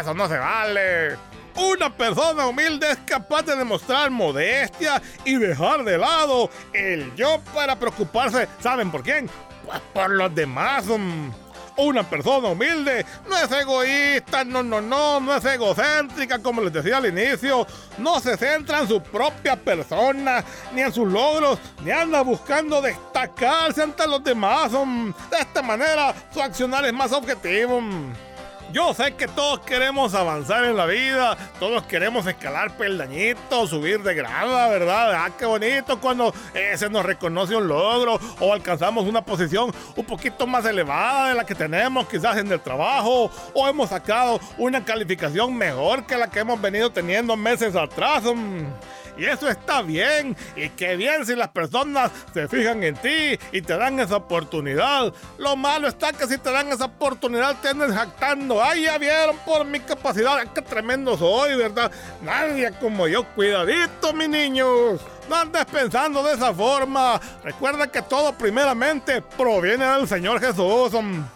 Eso 0.00 0.14
no 0.14 0.28
se 0.28 0.38
vale. 0.38 1.16
Una 1.56 1.88
persona 1.88 2.46
humilde 2.46 2.90
es 2.90 2.98
capaz 3.06 3.42
de 3.42 3.56
demostrar 3.56 4.10
modestia 4.10 5.00
y 5.24 5.36
dejar 5.36 5.84
de 5.84 5.96
lado 5.96 6.50
el 6.74 7.14
yo 7.14 7.40
para 7.54 7.76
preocuparse. 7.76 8.46
¿Saben 8.60 8.90
por 8.90 9.02
quién? 9.02 9.30
Pues 9.64 9.80
por 9.94 10.10
los 10.10 10.34
demás. 10.34 10.84
Una 11.78 12.02
persona 12.08 12.48
humilde 12.48 13.04
no 13.28 13.36
es 13.36 13.52
egoísta, 13.52 14.44
no, 14.44 14.62
no, 14.62 14.80
no, 14.80 15.20
no 15.20 15.34
es 15.34 15.44
egocéntrica, 15.44 16.38
como 16.38 16.62
les 16.62 16.72
decía 16.72 16.96
al 16.96 17.06
inicio. 17.06 17.66
No 17.98 18.18
se 18.20 18.36
centra 18.36 18.80
en 18.80 18.88
su 18.88 19.02
propia 19.02 19.56
persona, 19.56 20.42
ni 20.74 20.80
en 20.80 20.92
sus 20.92 21.06
logros, 21.06 21.58
ni 21.84 21.90
anda 21.90 22.22
buscando 22.22 22.80
destacarse 22.80 23.82
ante 23.82 24.06
los 24.06 24.24
demás. 24.24 24.72
De 24.72 25.38
esta 25.38 25.62
manera, 25.62 26.14
su 26.32 26.40
accionar 26.40 26.84
es 26.86 26.92
más 26.92 27.12
objetivo. 27.12 27.82
Yo 28.72 28.92
sé 28.94 29.14
que 29.14 29.28
todos 29.28 29.60
queremos 29.60 30.14
avanzar 30.14 30.64
en 30.64 30.76
la 30.76 30.86
vida, 30.86 31.36
todos 31.60 31.84
queremos 31.84 32.26
escalar 32.26 32.76
peldañitos, 32.76 33.70
subir 33.70 34.02
de 34.02 34.14
grada, 34.14 34.68
¿verdad? 34.68 35.12
Ah, 35.14 35.30
qué 35.38 35.46
bonito 35.46 36.00
cuando 36.00 36.34
eh, 36.52 36.74
se 36.76 36.90
nos 36.90 37.06
reconoce 37.06 37.54
un 37.54 37.68
logro 37.68 38.18
o 38.40 38.52
alcanzamos 38.52 39.06
una 39.06 39.24
posición 39.24 39.72
un 39.94 40.04
poquito 40.04 40.46
más 40.46 40.64
elevada 40.66 41.28
de 41.28 41.34
la 41.34 41.46
que 41.46 41.54
tenemos 41.54 42.08
quizás 42.08 42.36
en 42.38 42.50
el 42.50 42.60
trabajo 42.60 43.30
o 43.54 43.68
hemos 43.68 43.90
sacado 43.90 44.40
una 44.58 44.84
calificación 44.84 45.56
mejor 45.56 46.04
que 46.04 46.16
la 46.16 46.28
que 46.28 46.40
hemos 46.40 46.60
venido 46.60 46.90
teniendo 46.90 47.36
meses 47.36 47.76
atrás. 47.76 48.24
Mm. 48.24 48.66
Y 49.16 49.24
eso 49.24 49.48
está 49.48 49.82
bien. 49.82 50.36
Y 50.54 50.68
qué 50.70 50.96
bien 50.96 51.24
si 51.24 51.34
las 51.34 51.48
personas 51.48 52.10
se 52.34 52.48
fijan 52.48 52.82
en 52.82 52.96
ti 52.96 53.38
y 53.52 53.62
te 53.62 53.76
dan 53.76 53.98
esa 54.00 54.16
oportunidad. 54.16 55.12
Lo 55.38 55.56
malo 55.56 55.88
está 55.88 56.12
que 56.12 56.26
si 56.26 56.38
te 56.38 56.50
dan 56.50 56.68
esa 56.68 56.86
oportunidad 56.86 57.56
te 57.60 57.68
andan 57.68 57.94
jactando. 57.94 58.62
Ay, 58.62 58.84
ya 58.84 58.98
vieron 58.98 59.36
por 59.44 59.64
mi 59.64 59.80
capacidad. 59.80 60.38
Qué 60.54 60.62
tremendo 60.62 61.16
soy, 61.16 61.56
¿verdad? 61.56 61.90
Nadie 62.22 62.72
como 62.80 63.08
yo. 63.08 63.24
Cuidadito, 63.34 64.12
mis 64.12 64.28
niños. 64.28 65.00
No 65.28 65.34
andes 65.34 65.64
pensando 65.64 66.22
de 66.22 66.34
esa 66.34 66.54
forma. 66.54 67.20
Recuerda 67.42 67.88
que 67.88 68.00
todo 68.02 68.32
primeramente 68.32 69.22
proviene 69.22 69.84
del 69.84 70.06
Señor 70.06 70.40
Jesús. 70.40 70.92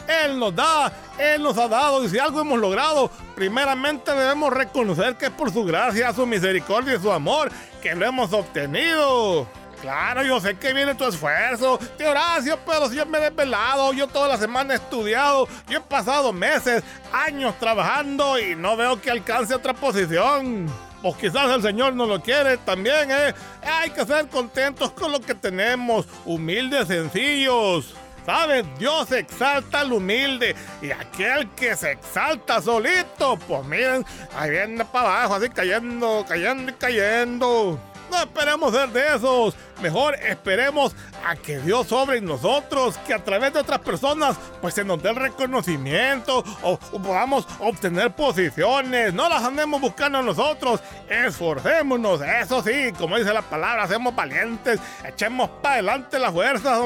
Él 0.07 0.39
nos 0.39 0.55
da, 0.55 0.93
Él 1.19 1.43
nos 1.43 1.59
ha 1.59 1.67
dado. 1.67 2.05
Y 2.05 2.09
si 2.09 2.19
algo 2.19 2.41
hemos 2.41 2.59
logrado, 2.59 3.11
primeramente 3.35 4.13
debemos 4.13 4.53
reconocer 4.53 5.17
que 5.17 5.27
es 5.27 5.33
por 5.33 5.53
su 5.53 5.65
gracia, 5.65 6.13
su 6.13 6.25
misericordia 6.25 6.95
y 6.95 7.01
su 7.01 7.11
amor 7.11 7.51
que 7.81 7.95
lo 7.95 8.07
hemos 8.07 8.33
obtenido. 8.33 9.47
Claro, 9.81 10.23
yo 10.23 10.39
sé 10.41 10.59
que 10.59 10.75
viene 10.75 10.95
tu 10.95 11.07
esfuerzo, 11.07 11.79
tío 11.97 12.11
Horacio, 12.11 12.59
pero 12.67 12.91
si 12.91 12.97
yo 12.97 13.07
me 13.07 13.17
he 13.17 13.23
desvelado, 13.23 13.95
yo 13.95 14.07
toda 14.07 14.29
la 14.29 14.37
semana 14.37 14.75
he 14.75 14.77
estudiado, 14.77 15.49
yo 15.69 15.79
he 15.79 15.81
pasado 15.81 16.35
meses, 16.35 16.83
años 17.13 17.55
trabajando 17.59 18.39
y 18.39 18.55
no 18.55 18.77
veo 18.77 19.01
que 19.01 19.11
alcance 19.11 19.55
otra 19.55 19.73
posición 19.73 20.71
o 21.03 21.17
quizás 21.17 21.51
el 21.55 21.63
Señor 21.63 21.95
no 21.95 22.07
lo 22.07 22.21
quiere 22.21 22.59
también, 22.59 23.11
¿eh? 23.11 23.35
Hay 23.63 23.91
que 23.91 24.05
ser 24.05 24.29
contentos 24.29 24.91
con 24.93 25.13
lo 25.13 25.21
que 25.21 25.35
tenemos, 25.35 26.07
humildes, 26.27 26.89
sencillos. 26.89 27.95
¿Sabes? 28.27 28.65
Dios 28.79 29.11
exalta 29.13 29.81
al 29.81 29.93
humilde 29.93 30.55
y 30.83 30.91
aquel 30.91 31.49
que 31.51 31.77
se 31.77 31.93
exalta 31.93 32.61
solito, 32.61 33.39
pues 33.49 33.65
miren, 33.65 34.05
ahí 34.37 34.51
viene 34.51 34.85
para 34.85 35.23
abajo, 35.23 35.35
así 35.37 35.49
cayendo, 35.49 36.25
cayendo 36.29 36.71
y 36.71 36.75
cayendo. 36.75 37.79
No 38.11 38.19
esperemos 38.19 38.75
ser 38.75 38.89
de 38.89 39.15
esos. 39.15 39.55
Mejor 39.81 40.17
esperemos 40.17 40.95
a 41.25 41.37
que 41.37 41.59
Dios 41.61 41.87
sobre 41.87 42.21
nosotros, 42.21 42.99
que 43.07 43.15
a 43.15 43.23
través 43.23 43.53
de 43.53 43.61
otras 43.61 43.79
personas 43.79 44.37
pues 44.61 44.75
se 44.75 44.85
nos 44.85 45.01
dé 45.03 45.11
el 45.11 45.17
reconocimiento 45.17 46.45
o, 46.63 46.79
podamos 46.79 47.47
obtener 47.61 48.11
posiciones. 48.11 49.15
No 49.15 49.29
las 49.29 49.45
andemos 49.45 49.81
buscando 49.81 50.21
nosotros. 50.23 50.81
Esforcémonos, 51.09 52.21
eso 52.21 52.63
sí, 52.63 52.93
como 52.99 53.17
dice 53.17 53.33
la 53.33 53.43
palabra, 53.43 53.87
seamos 53.87 54.15
valientes, 54.15 54.81
echemos 55.05 55.49
para 55.63 55.75
adelante 55.75 56.19
las 56.19 56.33
fuerzas 56.33 56.81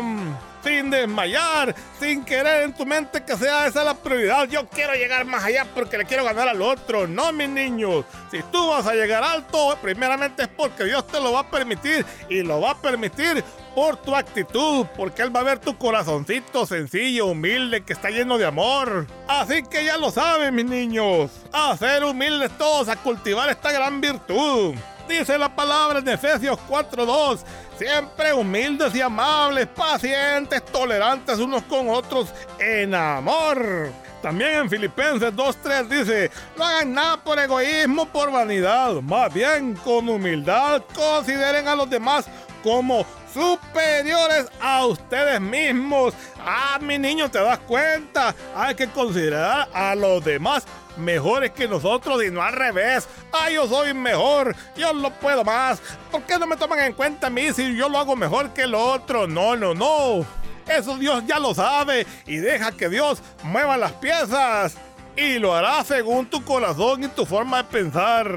sin 0.64 0.90
desmayar, 0.90 1.74
sin 2.00 2.24
querer 2.24 2.62
en 2.62 2.72
tu 2.72 2.86
mente 2.86 3.22
que 3.22 3.36
sea 3.36 3.66
esa 3.66 3.84
la 3.84 3.94
prioridad. 3.94 4.48
Yo 4.48 4.66
quiero 4.68 4.94
llegar 4.94 5.24
más 5.26 5.44
allá 5.44 5.66
porque 5.74 5.98
le 5.98 6.06
quiero 6.06 6.24
ganar 6.24 6.48
al 6.48 6.62
otro. 6.62 7.06
No, 7.06 7.32
mis 7.32 7.48
niños. 7.48 8.04
Si 8.30 8.42
tú 8.50 8.70
vas 8.70 8.86
a 8.86 8.94
llegar 8.94 9.22
alto, 9.22 9.76
primeramente 9.80 10.44
es 10.44 10.48
porque 10.48 10.84
Dios 10.84 11.06
te 11.06 11.20
lo 11.20 11.32
va 11.32 11.40
a 11.40 11.50
permitir 11.50 12.04
y 12.28 12.42
lo 12.42 12.60
va 12.60 12.72
a 12.72 12.80
permitir 12.80 13.44
por 13.74 13.96
tu 13.96 14.14
actitud, 14.14 14.86
porque 14.96 15.22
Él 15.22 15.34
va 15.34 15.40
a 15.40 15.44
ver 15.44 15.58
tu 15.58 15.76
corazoncito 15.76 16.64
sencillo, 16.64 17.26
humilde, 17.26 17.82
que 17.82 17.92
está 17.92 18.08
lleno 18.08 18.38
de 18.38 18.46
amor. 18.46 19.06
Así 19.26 19.62
que 19.64 19.84
ya 19.84 19.96
lo 19.98 20.10
saben, 20.10 20.54
mis 20.54 20.64
niños, 20.64 21.30
a 21.52 21.76
ser 21.76 22.04
humildes 22.04 22.56
todos, 22.56 22.88
a 22.88 22.96
cultivar 22.96 23.50
esta 23.50 23.72
gran 23.72 24.00
virtud. 24.00 24.74
Dice 25.08 25.36
la 25.38 25.54
palabra 25.54 25.98
en 25.98 26.08
Efesios 26.08 26.58
4:2 26.68 27.40
siempre 27.78 28.32
humildes 28.32 28.94
y 28.94 29.00
amables, 29.00 29.66
pacientes, 29.66 30.64
tolerantes 30.66 31.38
unos 31.38 31.62
con 31.64 31.88
otros 31.88 32.32
en 32.58 32.94
amor. 32.94 33.90
También 34.22 34.54
en 34.54 34.70
Filipenses 34.70 35.34
2.3 35.34 35.88
dice, 35.88 36.30
no 36.56 36.64
hagan 36.64 36.94
nada 36.94 37.22
por 37.22 37.38
egoísmo, 37.38 38.06
por 38.06 38.32
vanidad, 38.32 38.94
más 39.02 39.32
bien 39.34 39.74
con 39.74 40.08
humildad 40.08 40.82
consideren 40.94 41.68
a 41.68 41.74
los 41.74 41.90
demás 41.90 42.24
como 42.62 43.04
superiores 43.34 44.46
a 44.62 44.86
ustedes 44.86 45.38
mismos. 45.40 46.14
Ah, 46.40 46.78
mi 46.80 46.96
niño, 46.96 47.30
¿te 47.30 47.38
das 47.38 47.58
cuenta? 47.58 48.34
Hay 48.56 48.74
que 48.74 48.86
considerar 48.88 49.68
a 49.74 49.94
los 49.94 50.24
demás 50.24 50.64
mejores 50.96 51.50
que 51.52 51.68
nosotros 51.68 52.22
y 52.24 52.30
no 52.30 52.42
al 52.42 52.52
revés. 52.52 53.08
Ah, 53.32 53.50
yo 53.50 53.66
soy 53.66 53.94
mejor, 53.94 54.54
yo 54.76 54.92
lo 54.92 55.10
puedo 55.10 55.44
más. 55.44 55.80
¿Por 56.10 56.22
qué 56.22 56.38
no 56.38 56.46
me 56.46 56.56
toman 56.56 56.80
en 56.80 56.92
cuenta 56.92 57.28
a 57.28 57.30
mí 57.30 57.52
si 57.52 57.76
yo 57.76 57.88
lo 57.88 57.98
hago 57.98 58.16
mejor 58.16 58.50
que 58.50 58.62
el 58.62 58.74
otro? 58.74 59.26
No, 59.26 59.56
no, 59.56 59.74
no. 59.74 60.24
Eso 60.66 60.96
Dios 60.96 61.24
ya 61.26 61.38
lo 61.38 61.54
sabe 61.54 62.06
y 62.26 62.36
deja 62.36 62.72
que 62.72 62.88
Dios 62.88 63.22
mueva 63.42 63.76
las 63.76 63.92
piezas 63.92 64.76
y 65.16 65.38
lo 65.38 65.54
hará 65.54 65.84
según 65.84 66.26
tu 66.26 66.42
corazón 66.44 67.04
y 67.04 67.08
tu 67.08 67.26
forma 67.26 67.58
de 67.58 67.64
pensar. 67.64 68.28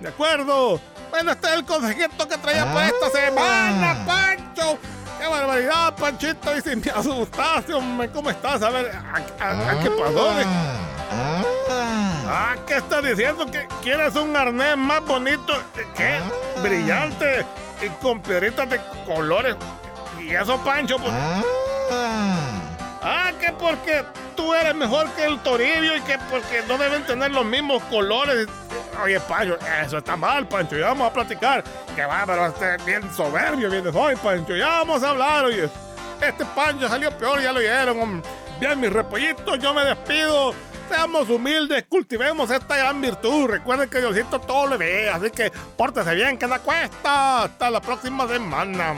¿De 0.00 0.08
acuerdo? 0.08 0.80
Bueno, 1.10 1.32
este 1.32 1.46
es 1.46 1.54
el 1.54 1.64
consejito 1.64 2.28
que 2.28 2.36
traía 2.36 2.64
para 2.72 2.88
esta 2.88 3.10
semana, 3.10 4.04
Pancho. 4.06 4.78
¡Qué 5.18 5.26
barbaridad, 5.26 5.94
Panchito! 5.96 6.56
Y 6.56 6.60
si 6.60 6.76
me 6.76 6.90
asustaste, 6.90 7.72
hombre, 7.74 8.10
¿cómo 8.10 8.30
estás? 8.30 8.62
A 8.62 8.70
ver, 8.70 8.90
¿a, 8.94 9.44
a- 9.44 9.70
a 9.70 9.80
qué 9.82 9.90
pasó? 9.90 10.30
Ah, 12.28 12.54
¿qué 12.66 12.76
estás 12.76 13.02
diciendo? 13.04 13.46
¿Que 13.46 13.66
quieres 13.82 14.14
un 14.16 14.36
arnés 14.36 14.76
más 14.76 15.00
bonito? 15.04 15.54
¿Qué? 15.96 16.18
Brillante 16.62 17.46
y 17.84 17.88
con 18.02 18.20
piedritas 18.20 18.68
de 18.68 18.80
colores. 19.06 19.56
¿Y 20.20 20.34
eso, 20.34 20.58
Pancho? 20.64 20.96
Pues... 20.98 21.12
Ah, 23.08 23.30
que 23.40 23.52
porque 23.52 24.04
tú 24.34 24.52
eres 24.52 24.74
mejor 24.74 25.08
que 25.12 25.24
el 25.24 25.38
Toribio 25.38 25.96
y 25.96 26.00
que 26.00 26.18
porque 26.28 26.64
no 26.66 26.76
deben 26.76 27.06
tener 27.06 27.30
los 27.30 27.44
mismos 27.44 27.80
colores. 27.84 28.48
Oye, 29.00 29.20
Pancho, 29.20 29.56
eso 29.80 29.98
está 29.98 30.16
mal, 30.16 30.48
Pancho. 30.48 30.76
Ya 30.76 30.88
vamos 30.88 31.10
a 31.10 31.12
platicar. 31.12 31.62
Que 31.94 32.04
bárbaro, 32.04 32.46
este 32.46 32.78
bien 32.84 33.08
soberbio 33.14 33.70
vienes 33.70 33.94
hoy, 33.94 34.16
Pancho. 34.16 34.56
Ya 34.56 34.66
vamos 34.66 35.04
a 35.04 35.10
hablar, 35.10 35.44
oye. 35.44 35.70
Este 36.20 36.44
Pancho 36.46 36.88
salió 36.88 37.16
peor, 37.16 37.40
ya 37.40 37.52
lo 37.52 37.60
oyeron. 37.60 38.24
Bien, 38.58 38.80
mis 38.80 38.92
repollitos, 38.92 39.56
yo 39.60 39.72
me 39.72 39.84
despido. 39.84 40.52
Seamos 40.88 41.30
humildes, 41.30 41.84
cultivemos 41.88 42.50
esta 42.50 42.76
gran 42.76 43.00
virtud. 43.00 43.46
Recuerden 43.46 43.88
que 43.88 44.00
Diosito 44.00 44.40
todo 44.40 44.66
le 44.66 44.78
ve, 44.78 45.10
así 45.10 45.30
que 45.30 45.52
pórtese 45.76 46.12
bien, 46.12 46.36
que 46.36 46.46
nada 46.48 46.58
cuesta. 46.58 47.44
Hasta 47.44 47.70
la 47.70 47.80
próxima 47.80 48.26
semana. 48.26 48.96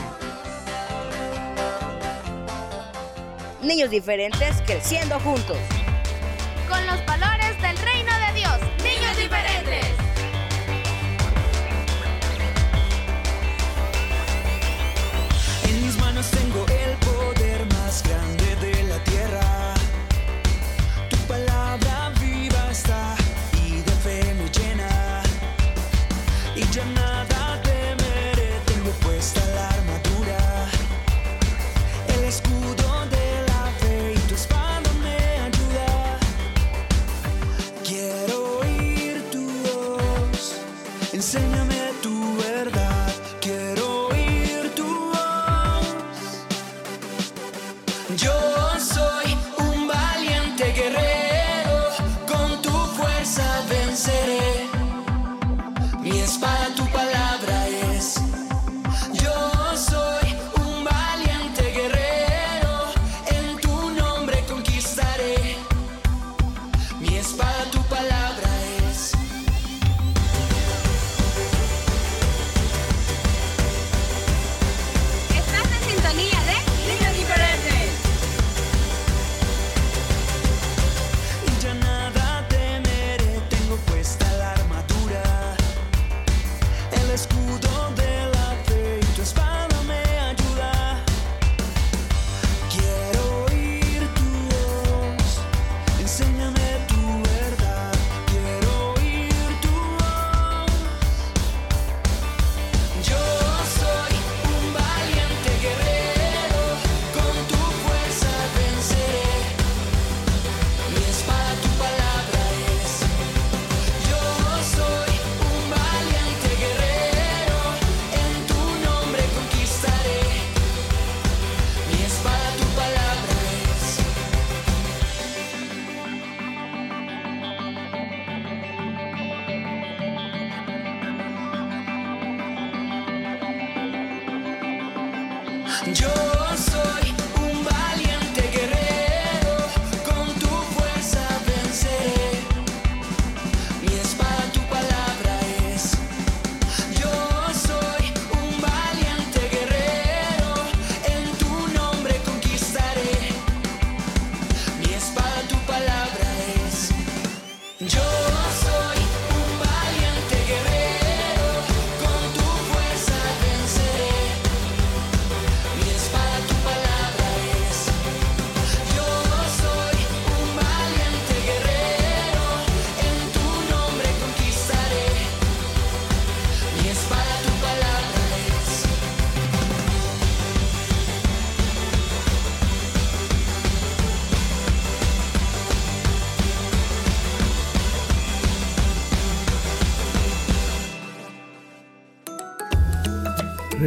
Niños 3.68 3.90
diferentes 3.90 4.62
creciendo 4.64 5.20
juntos. 5.20 5.58
Con 6.70 6.86
los 6.86 7.04
valores 7.04 7.60
del 7.60 7.76
reino 7.76 8.10
de 8.26 8.40
Dios. 8.40 8.58
Niños 8.82 9.14
diferentes. 9.14 9.86
En 15.64 15.82
mis 15.84 15.98
manos 15.98 16.30
tengo 16.30 16.64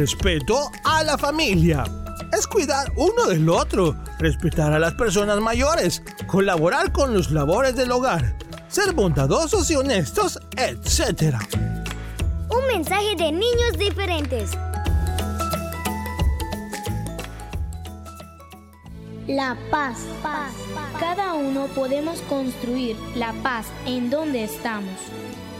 Respeto 0.02 0.68
a 0.82 1.04
la 1.04 1.16
familia. 1.16 1.84
Es 2.36 2.48
cuidar 2.48 2.90
uno 2.96 3.26
del 3.28 3.48
otro, 3.48 3.96
respetar 4.18 4.72
a 4.72 4.80
las 4.80 4.94
personas 4.94 5.38
mayores, 5.38 6.02
colaborar 6.26 6.90
con 6.90 7.14
los 7.14 7.30
labores 7.30 7.76
del 7.76 7.92
hogar, 7.92 8.36
ser 8.66 8.94
bondadosos 8.94 9.70
y 9.70 9.76
honestos, 9.76 10.40
etc. 10.56 11.36
Un 12.50 12.66
mensaje 12.66 13.14
de 13.16 13.30
niños 13.30 13.78
diferentes. 13.78 14.50
La 19.28 19.56
paz. 19.70 19.98
paz. 20.20 20.52
Cada 20.98 21.34
uno 21.34 21.66
podemos 21.68 22.22
construir 22.22 22.96
la 23.14 23.32
paz 23.44 23.66
en 23.86 24.10
donde 24.10 24.42
estamos, 24.42 24.98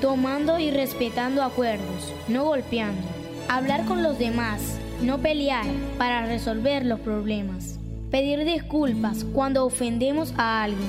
tomando 0.00 0.58
y 0.58 0.72
respetando 0.72 1.44
acuerdos, 1.44 2.12
no 2.26 2.46
golpeando. 2.46 3.11
Hablar 3.52 3.84
con 3.84 4.02
los 4.02 4.18
demás, 4.18 4.62
no 5.02 5.18
pelear 5.18 5.66
para 5.98 6.24
resolver 6.24 6.86
los 6.86 6.98
problemas. 7.00 7.78
Pedir 8.10 8.46
disculpas 8.46 9.26
cuando 9.34 9.66
ofendemos 9.66 10.32
a 10.38 10.62
alguien. 10.62 10.88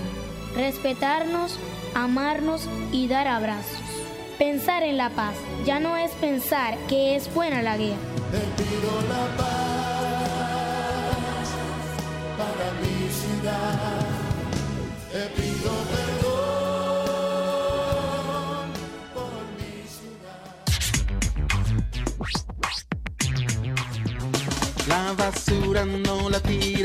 Respetarnos, 0.56 1.60
amarnos 1.94 2.70
y 2.94 3.10
dar 3.10 3.28
abrazos. 3.28 3.82
Pensar 4.38 4.82
en 4.84 4.96
la 4.96 5.10
paz 5.10 5.36
ya 5.66 5.82
no 5.82 5.98
es 5.98 6.12
pensar 6.12 6.78
que 6.88 7.18
es 7.18 7.34
buena 7.34 7.62
la 7.62 7.76
guerra. 7.76 7.98
La 8.32 9.28
paz 9.36 9.50
para 12.38 12.72
mi 12.80 13.10
ciudad. 13.12 14.04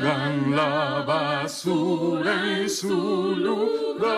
Pongan 0.00 0.56
la 0.56 1.04
basura 1.06 2.32
en 2.56 2.70
su 2.70 3.34
lugar. 3.36 4.08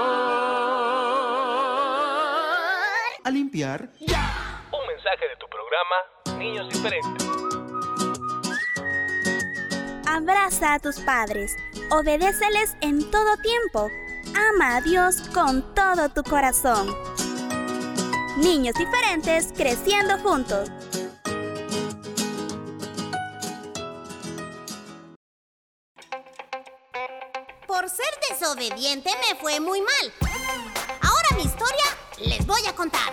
A 3.24 3.30
limpiar. 3.30 3.90
Un 4.00 4.86
mensaje 4.86 5.28
de 5.28 5.36
tu 5.40 5.46
programa 5.48 6.38
Niños 6.38 6.68
Diferentes. 6.68 7.26
Abraza 10.06 10.74
a 10.74 10.78
tus 10.78 11.00
padres, 11.00 11.56
obedéceles 11.90 12.76
en 12.80 13.10
todo 13.10 13.36
tiempo, 13.38 13.90
ama 14.36 14.76
a 14.76 14.80
Dios 14.82 15.16
con 15.34 15.74
todo 15.74 16.08
tu 16.10 16.22
corazón. 16.22 16.94
Niños 18.36 18.76
diferentes 18.76 19.52
creciendo 19.56 20.16
juntos. 20.18 20.70
Me 28.70 29.40
fue 29.40 29.58
muy 29.58 29.80
mal. 29.80 30.30
Ahora 31.00 31.36
mi 31.36 31.42
historia 31.42 31.84
les 32.18 32.46
voy 32.46 32.64
a 32.68 32.72
contar. 32.72 33.12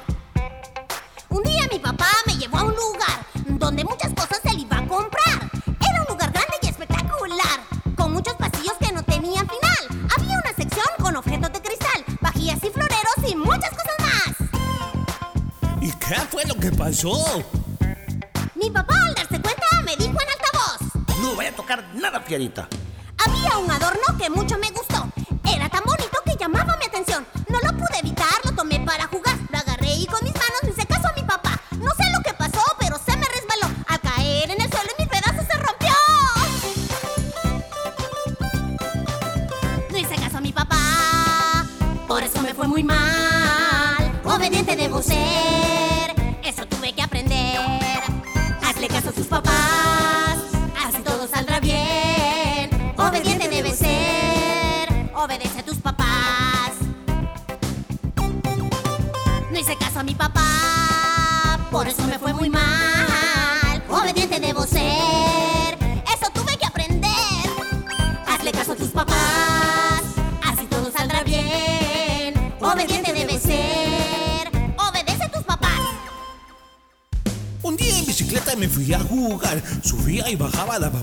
Un 1.29 1.41
día 1.41 1.67
mi 1.71 1.79
papá 1.79 2.05
me 2.27 2.35
llevó 2.35 2.59
a 2.59 2.63
un 2.65 2.75
lugar 2.75 3.25
donde 3.47 3.83
muchas 3.83 4.13
cosas 4.13 4.41
él 4.43 4.59
iba 4.59 4.77
a 4.77 4.87
comprar. 4.87 5.49
Era 5.65 6.01
un 6.01 6.07
lugar 6.07 6.31
grande 6.31 6.53
y 6.61 6.67
espectacular, 6.67 7.61
con 7.95 8.13
muchos 8.13 8.35
pasillos 8.35 8.75
que 8.79 8.91
no 8.91 9.01
tenían 9.01 9.47
final. 9.49 10.09
Había 10.15 10.37
una 10.37 10.53
sección 10.55 10.85
con 10.99 11.15
objetos 11.15 11.51
de 11.51 11.61
cristal, 11.61 12.05
vajillas 12.21 12.63
y 12.63 12.69
floreros 12.69 13.17
y 13.27 13.35
muchas 13.35 13.71
cosas 13.71 13.95
más. 14.01 15.81
¿Y 15.81 15.91
qué 15.93 16.15
fue 16.29 16.45
lo 16.45 16.53
que 16.55 16.71
pasó? 16.73 17.43
Mi 18.53 18.69
papá 18.69 18.93
al 19.07 19.15
darse 19.15 19.41
cuenta 19.41 19.81
me 19.83 19.95
dijo 19.95 20.11
en 20.11 20.29
altavoz. 20.29 21.17
No 21.23 21.33
voy 21.33 21.47
a 21.47 21.55
tocar 21.55 21.83
nada, 21.95 22.19
fierita. 22.19 22.67
Había 23.25 23.57
un 23.57 23.71
adorno 23.71 24.17
que 24.19 24.29
mucho 24.29 24.55
me 24.59 24.69
gustó. 24.69 24.88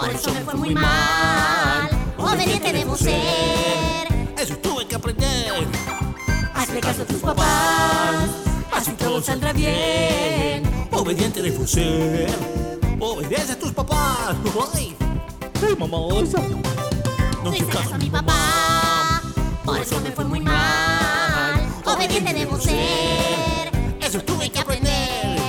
Por 0.00 0.10
eso 0.10 0.32
me 0.32 0.40
fue 0.42 0.54
muy 0.54 0.74
mal. 0.74 1.90
Obediente 2.18 2.72
debo 2.72 2.96
ser. 2.96 4.06
Eso 4.38 4.56
tuve 4.58 4.86
que 4.86 4.94
aprender. 4.94 5.66
Hazle 6.54 6.80
caso 6.80 7.02
a 7.02 7.04
tus 7.04 7.16
papás. 7.16 8.28
Así 8.72 8.92
todo 8.92 9.20
saldrá 9.20 9.52
bien. 9.52 10.62
Obediente 10.92 11.42
debo 11.42 11.66
ser. 11.66 12.30
Obedece 13.00 13.52
a 13.54 13.58
tus 13.58 13.72
papás. 13.72 14.36
Ay, 14.72 14.96
ay 15.66 15.76
mamá. 15.76 15.98
No 17.42 17.54
hice 17.54 17.66
caso 17.66 17.94
a 17.94 17.98
mi 17.98 18.08
papá. 18.08 19.20
Por 19.64 19.78
eso 19.78 20.00
me 20.00 20.12
fue 20.12 20.24
muy 20.24 20.40
mal. 20.40 21.60
Obediente 21.84 22.34
debo 22.34 22.56
ser. 22.60 23.72
Eso 24.00 24.20
tuve 24.20 24.48
que 24.48 24.60
aprender. 24.60 25.40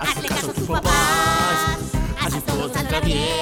Hazle 0.00 0.28
caso 0.28 0.50
a 0.50 0.54
tus 0.54 0.68
papás. 0.68 1.78
Así 2.20 2.40
todo 2.42 2.72
saldrá 2.72 3.00
bien. 3.00 3.41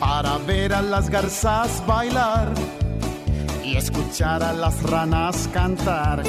Para 0.00 0.38
ver 0.38 0.72
a 0.74 0.82
las 0.82 1.08
garzas 1.08 1.82
bailar 1.86 2.52
y 3.64 3.76
escuchar 3.76 4.42
a 4.42 4.52
las 4.52 4.82
ranas 4.82 5.48
cantar. 5.52 6.22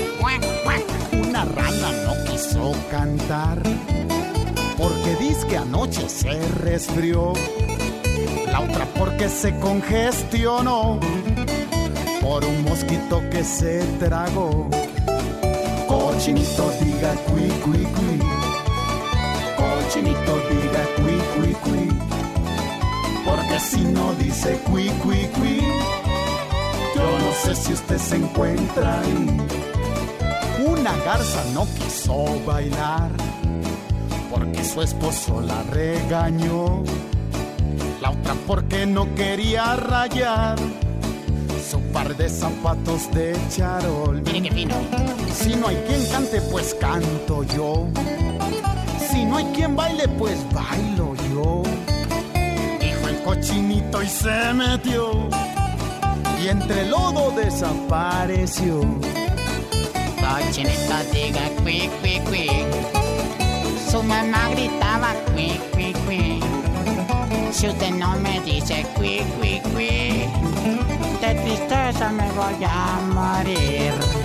Una 1.12 1.46
rana 1.46 1.92
no 2.06 2.32
quiso 2.32 2.72
cantar 2.90 3.62
porque 4.78 5.16
dice 5.20 5.48
que 5.48 5.58
anoche 5.58 6.08
se 6.08 6.40
resfrió. 6.64 7.34
La 8.52 8.62
otra 8.62 8.86
porque 8.98 9.28
se 9.30 9.58
congestionó 9.60 11.00
por 12.22 12.46
un 12.46 12.64
mosquito 12.64 13.22
que 13.32 13.44
se 13.44 13.84
tragó. 14.00 14.70
Cochinito 15.88 16.72
diga 16.82 17.14
cui 17.28 17.50
cui 17.64 17.84
cui. 17.84 18.25
Diga 19.96 20.84
cui 20.98 21.18
cui 21.34 21.54
cui. 21.64 21.88
Porque 23.24 23.60
si 23.60 23.82
no 23.82 24.14
dice 24.16 24.60
cui 24.66 24.90
cui 25.02 25.30
cui, 25.36 25.62
yo 26.94 27.20
no 27.20 27.32
sé 27.44 27.56
si 27.56 27.74
usted 27.74 27.98
se 27.98 28.18
encuentra 28.18 29.00
ahí. 29.00 29.38
Una 30.68 30.92
garza 31.06 31.42
no 31.54 31.66
quiso 31.78 32.26
bailar 32.46 33.10
porque 34.30 34.66
su 34.66 34.82
esposo 34.82 35.40
la 35.40 35.64
regañó. 35.72 36.84
La 38.02 38.12
otra 38.12 38.36
porque 38.46 38.86
no 38.86 39.16
quería 39.16 39.78
rayar 39.78 40.58
su 41.70 41.80
par 41.94 42.18
de 42.18 42.28
zapatos 42.28 43.10
de 43.14 43.34
charol. 43.50 44.22
Mire 44.24 44.42
qué 44.42 44.52
fino. 44.52 44.76
Si 45.34 45.56
no 45.56 45.70
hay 45.70 45.78
quien 45.88 46.06
cante, 46.08 46.42
pues 46.42 46.76
canto 46.76 47.44
yo. 47.44 47.88
No 49.36 49.40
hay 49.40 49.48
quien 49.48 49.76
baile, 49.76 50.08
pues 50.08 50.38
bailo 50.54 51.14
yo. 51.30 51.64
Dijo 52.80 53.08
el 53.10 53.22
cochinito 53.22 54.02
y 54.02 54.08
se 54.08 54.54
metió. 54.54 55.28
Y 56.42 56.48
entre 56.48 56.84
el 56.84 56.92
lodo 56.92 57.32
desapareció. 57.32 58.80
Cochinito 60.22 60.96
diga 61.12 61.42
cui 61.62 61.90
cui 62.00 62.22
cui. 62.30 62.50
Su 63.92 64.02
mamá 64.04 64.48
gritaba 64.52 65.14
cui 65.34 65.60
cui 65.74 65.94
cui. 66.06 66.40
Si 67.52 67.68
usted 67.68 67.92
no 67.92 68.16
me 68.16 68.40
dice 68.40 68.86
cui 68.96 69.20
cui 69.38 69.60
cui, 69.74 70.30
de 71.20 71.36
tristeza 71.44 72.10
me 72.10 72.32
voy 72.32 72.64
a 72.64 73.02
morir. 73.14 74.25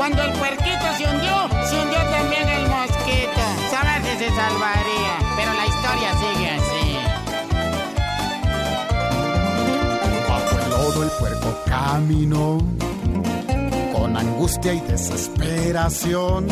Cuando 0.00 0.22
el 0.22 0.32
puerquito 0.32 0.86
se 0.96 1.04
hundió, 1.04 1.66
se 1.68 1.78
hundió 1.78 1.98
también 2.10 2.48
el 2.48 2.66
mosquito. 2.68 3.42
Sabe 3.70 4.00
si 4.00 4.24
se 4.24 4.30
salvaría, 4.30 5.18
pero 5.36 5.52
la 5.52 5.66
historia 5.66 6.10
sigue 6.22 6.50
así. 6.52 6.96
Bajo 10.26 10.58
el 10.58 10.70
lodo 10.70 11.02
el 11.02 11.10
puerco 11.10 11.54
caminó 11.66 12.58
con 13.92 14.16
angustia 14.16 14.72
y 14.72 14.80
desesperación. 14.80 16.46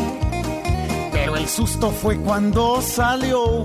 Pero 1.11 1.35
el 1.39 1.49
susto 1.49 1.91
fue 1.91 2.19
cuando 2.19 2.83
salió 2.83 3.65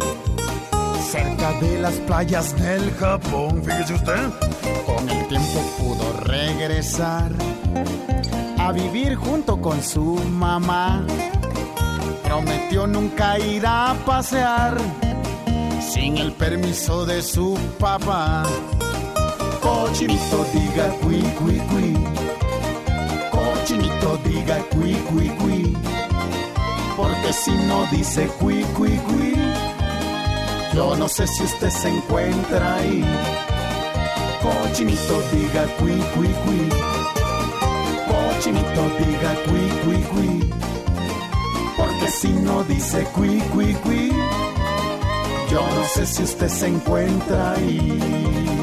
cerca 1.11 1.51
de 1.59 1.79
las 1.81 1.95
playas 1.95 2.57
del 2.57 2.89
Japón. 2.95 3.61
Fíjese 3.61 3.95
usted, 3.95 4.29
con 4.85 5.09
el 5.09 5.27
tiempo 5.27 5.59
pudo 5.77 6.13
regresar 6.21 7.33
a 8.63 8.71
vivir 8.71 9.15
junto 9.15 9.59
con 9.59 9.83
su 9.83 10.15
mamá. 10.29 11.05
Prometió 12.23 12.87
nunca 12.87 13.37
ir 13.37 13.65
a 13.65 13.93
pasear 14.05 14.77
sin 15.81 16.17
el 16.17 16.31
permiso 16.31 17.05
de 17.05 17.21
su 17.21 17.57
papá. 17.77 18.43
Cochinito 19.61 20.45
diga 20.53 20.87
cui 21.01 21.21
cui 21.39 21.57
cui. 21.69 21.93
Cochinito 23.31 24.17
diga 24.23 24.57
cui 24.71 24.93
cui 25.09 25.29
cui. 25.39 25.77
Porque 26.95 27.33
si 27.33 27.51
no 27.67 27.85
dice 27.91 28.27
cui 28.39 28.63
cui 28.75 28.97
cui, 29.07 29.33
yo 30.73 30.95
no 30.95 31.07
sé 31.09 31.27
si 31.27 31.43
usted 31.43 31.69
se 31.69 31.89
encuentra 31.89 32.75
ahí. 32.75 33.03
Cochinito 34.41 35.21
diga 35.33 35.63
cui 35.77 35.97
cui 36.13 36.29
cui. 36.45 37.02
Cochinito 38.43 38.91
diga 38.97 39.35
cui 39.45 39.69
cui 39.83 40.03
cui. 40.11 40.49
Porque 41.77 42.09
si 42.09 42.27
no 42.33 42.61
dice 42.63 43.05
cui 43.13 43.41
cui 43.53 43.73
cui, 43.75 44.11
yo 45.49 45.61
no 45.61 45.83
sé 45.85 46.05
si 46.05 46.23
usted 46.23 46.49
se 46.49 46.67
encuentra 46.67 47.53
ahí. 47.53 48.62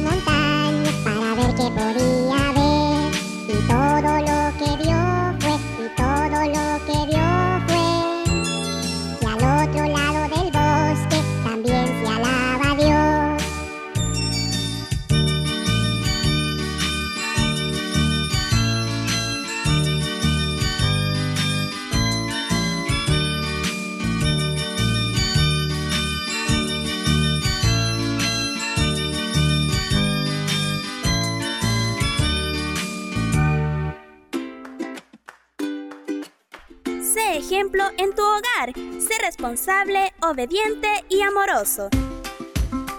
obediente 40.41 40.87
y 41.07 41.21
amoroso. 41.21 41.87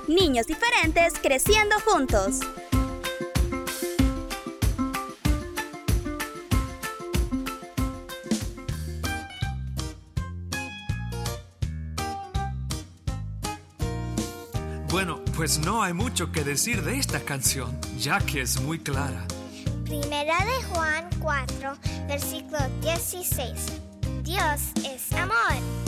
Niños 0.07 0.47
diferentes 0.47 1.15
creciendo 1.21 1.75
juntos. 1.81 2.39
Bueno, 14.89 15.21
pues 15.37 15.59
no 15.59 15.83
hay 15.83 15.95
mucho 15.95 16.31
que 16.31 16.45
decir 16.45 16.83
de 16.83 16.99
esta 16.99 17.19
canción, 17.21 17.77
ya 17.99 18.21
que 18.21 18.43
es 18.43 18.61
muy 18.61 18.79
clara. 18.79 19.27
Primera 19.85 20.45
de 20.45 20.63
Juan 20.73 21.09
4, 21.19 21.73
versículo 22.07 22.59
16. 22.83 23.53
Dios 24.23 24.61
es 24.85 25.13
amor. 25.15 25.82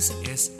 D-I-O-S 0.00 0.14
es 0.32 0.59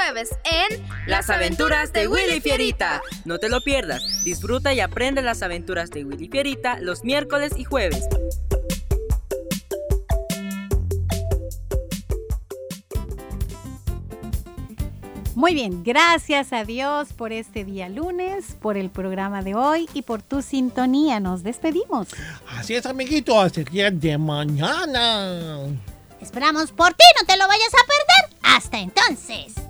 jueves 0.00 0.30
en 0.44 0.82
Las 1.06 1.28
aventuras 1.28 1.92
de 1.92 2.08
Willy 2.08 2.40
Fierita. 2.40 3.02
No 3.24 3.38
te 3.38 3.48
lo 3.48 3.60
pierdas. 3.60 4.02
Disfruta 4.24 4.72
y 4.72 4.80
aprende 4.80 5.20
las 5.20 5.42
aventuras 5.42 5.90
de 5.90 6.04
Willy 6.04 6.28
Fierita 6.28 6.78
los 6.80 7.04
miércoles 7.04 7.52
y 7.56 7.64
jueves. 7.64 8.06
Muy 15.34 15.54
bien, 15.54 15.82
gracias 15.84 16.52
a 16.52 16.64
Dios 16.64 17.12
por 17.12 17.32
este 17.32 17.64
día 17.64 17.88
lunes, 17.88 18.56
por 18.60 18.76
el 18.76 18.90
programa 18.90 19.42
de 19.42 19.54
hoy 19.54 19.88
y 19.92 20.02
por 20.02 20.22
tu 20.22 20.42
sintonía. 20.42 21.20
Nos 21.20 21.42
despedimos. 21.42 22.08
Así 22.48 22.74
es, 22.74 22.86
amiguito, 22.86 23.40
hasta 23.40 23.60
el 23.60 23.66
día 23.66 23.90
de 23.90 24.16
mañana. 24.16 25.60
Esperamos 26.20 26.72
por 26.72 26.92
ti, 26.94 27.04
no 27.20 27.26
te 27.26 27.36
lo 27.36 27.46
vayas 27.48 27.72
a 27.74 27.86
perder. 27.86 28.38
Hasta 28.42 28.78
entonces. 28.78 29.69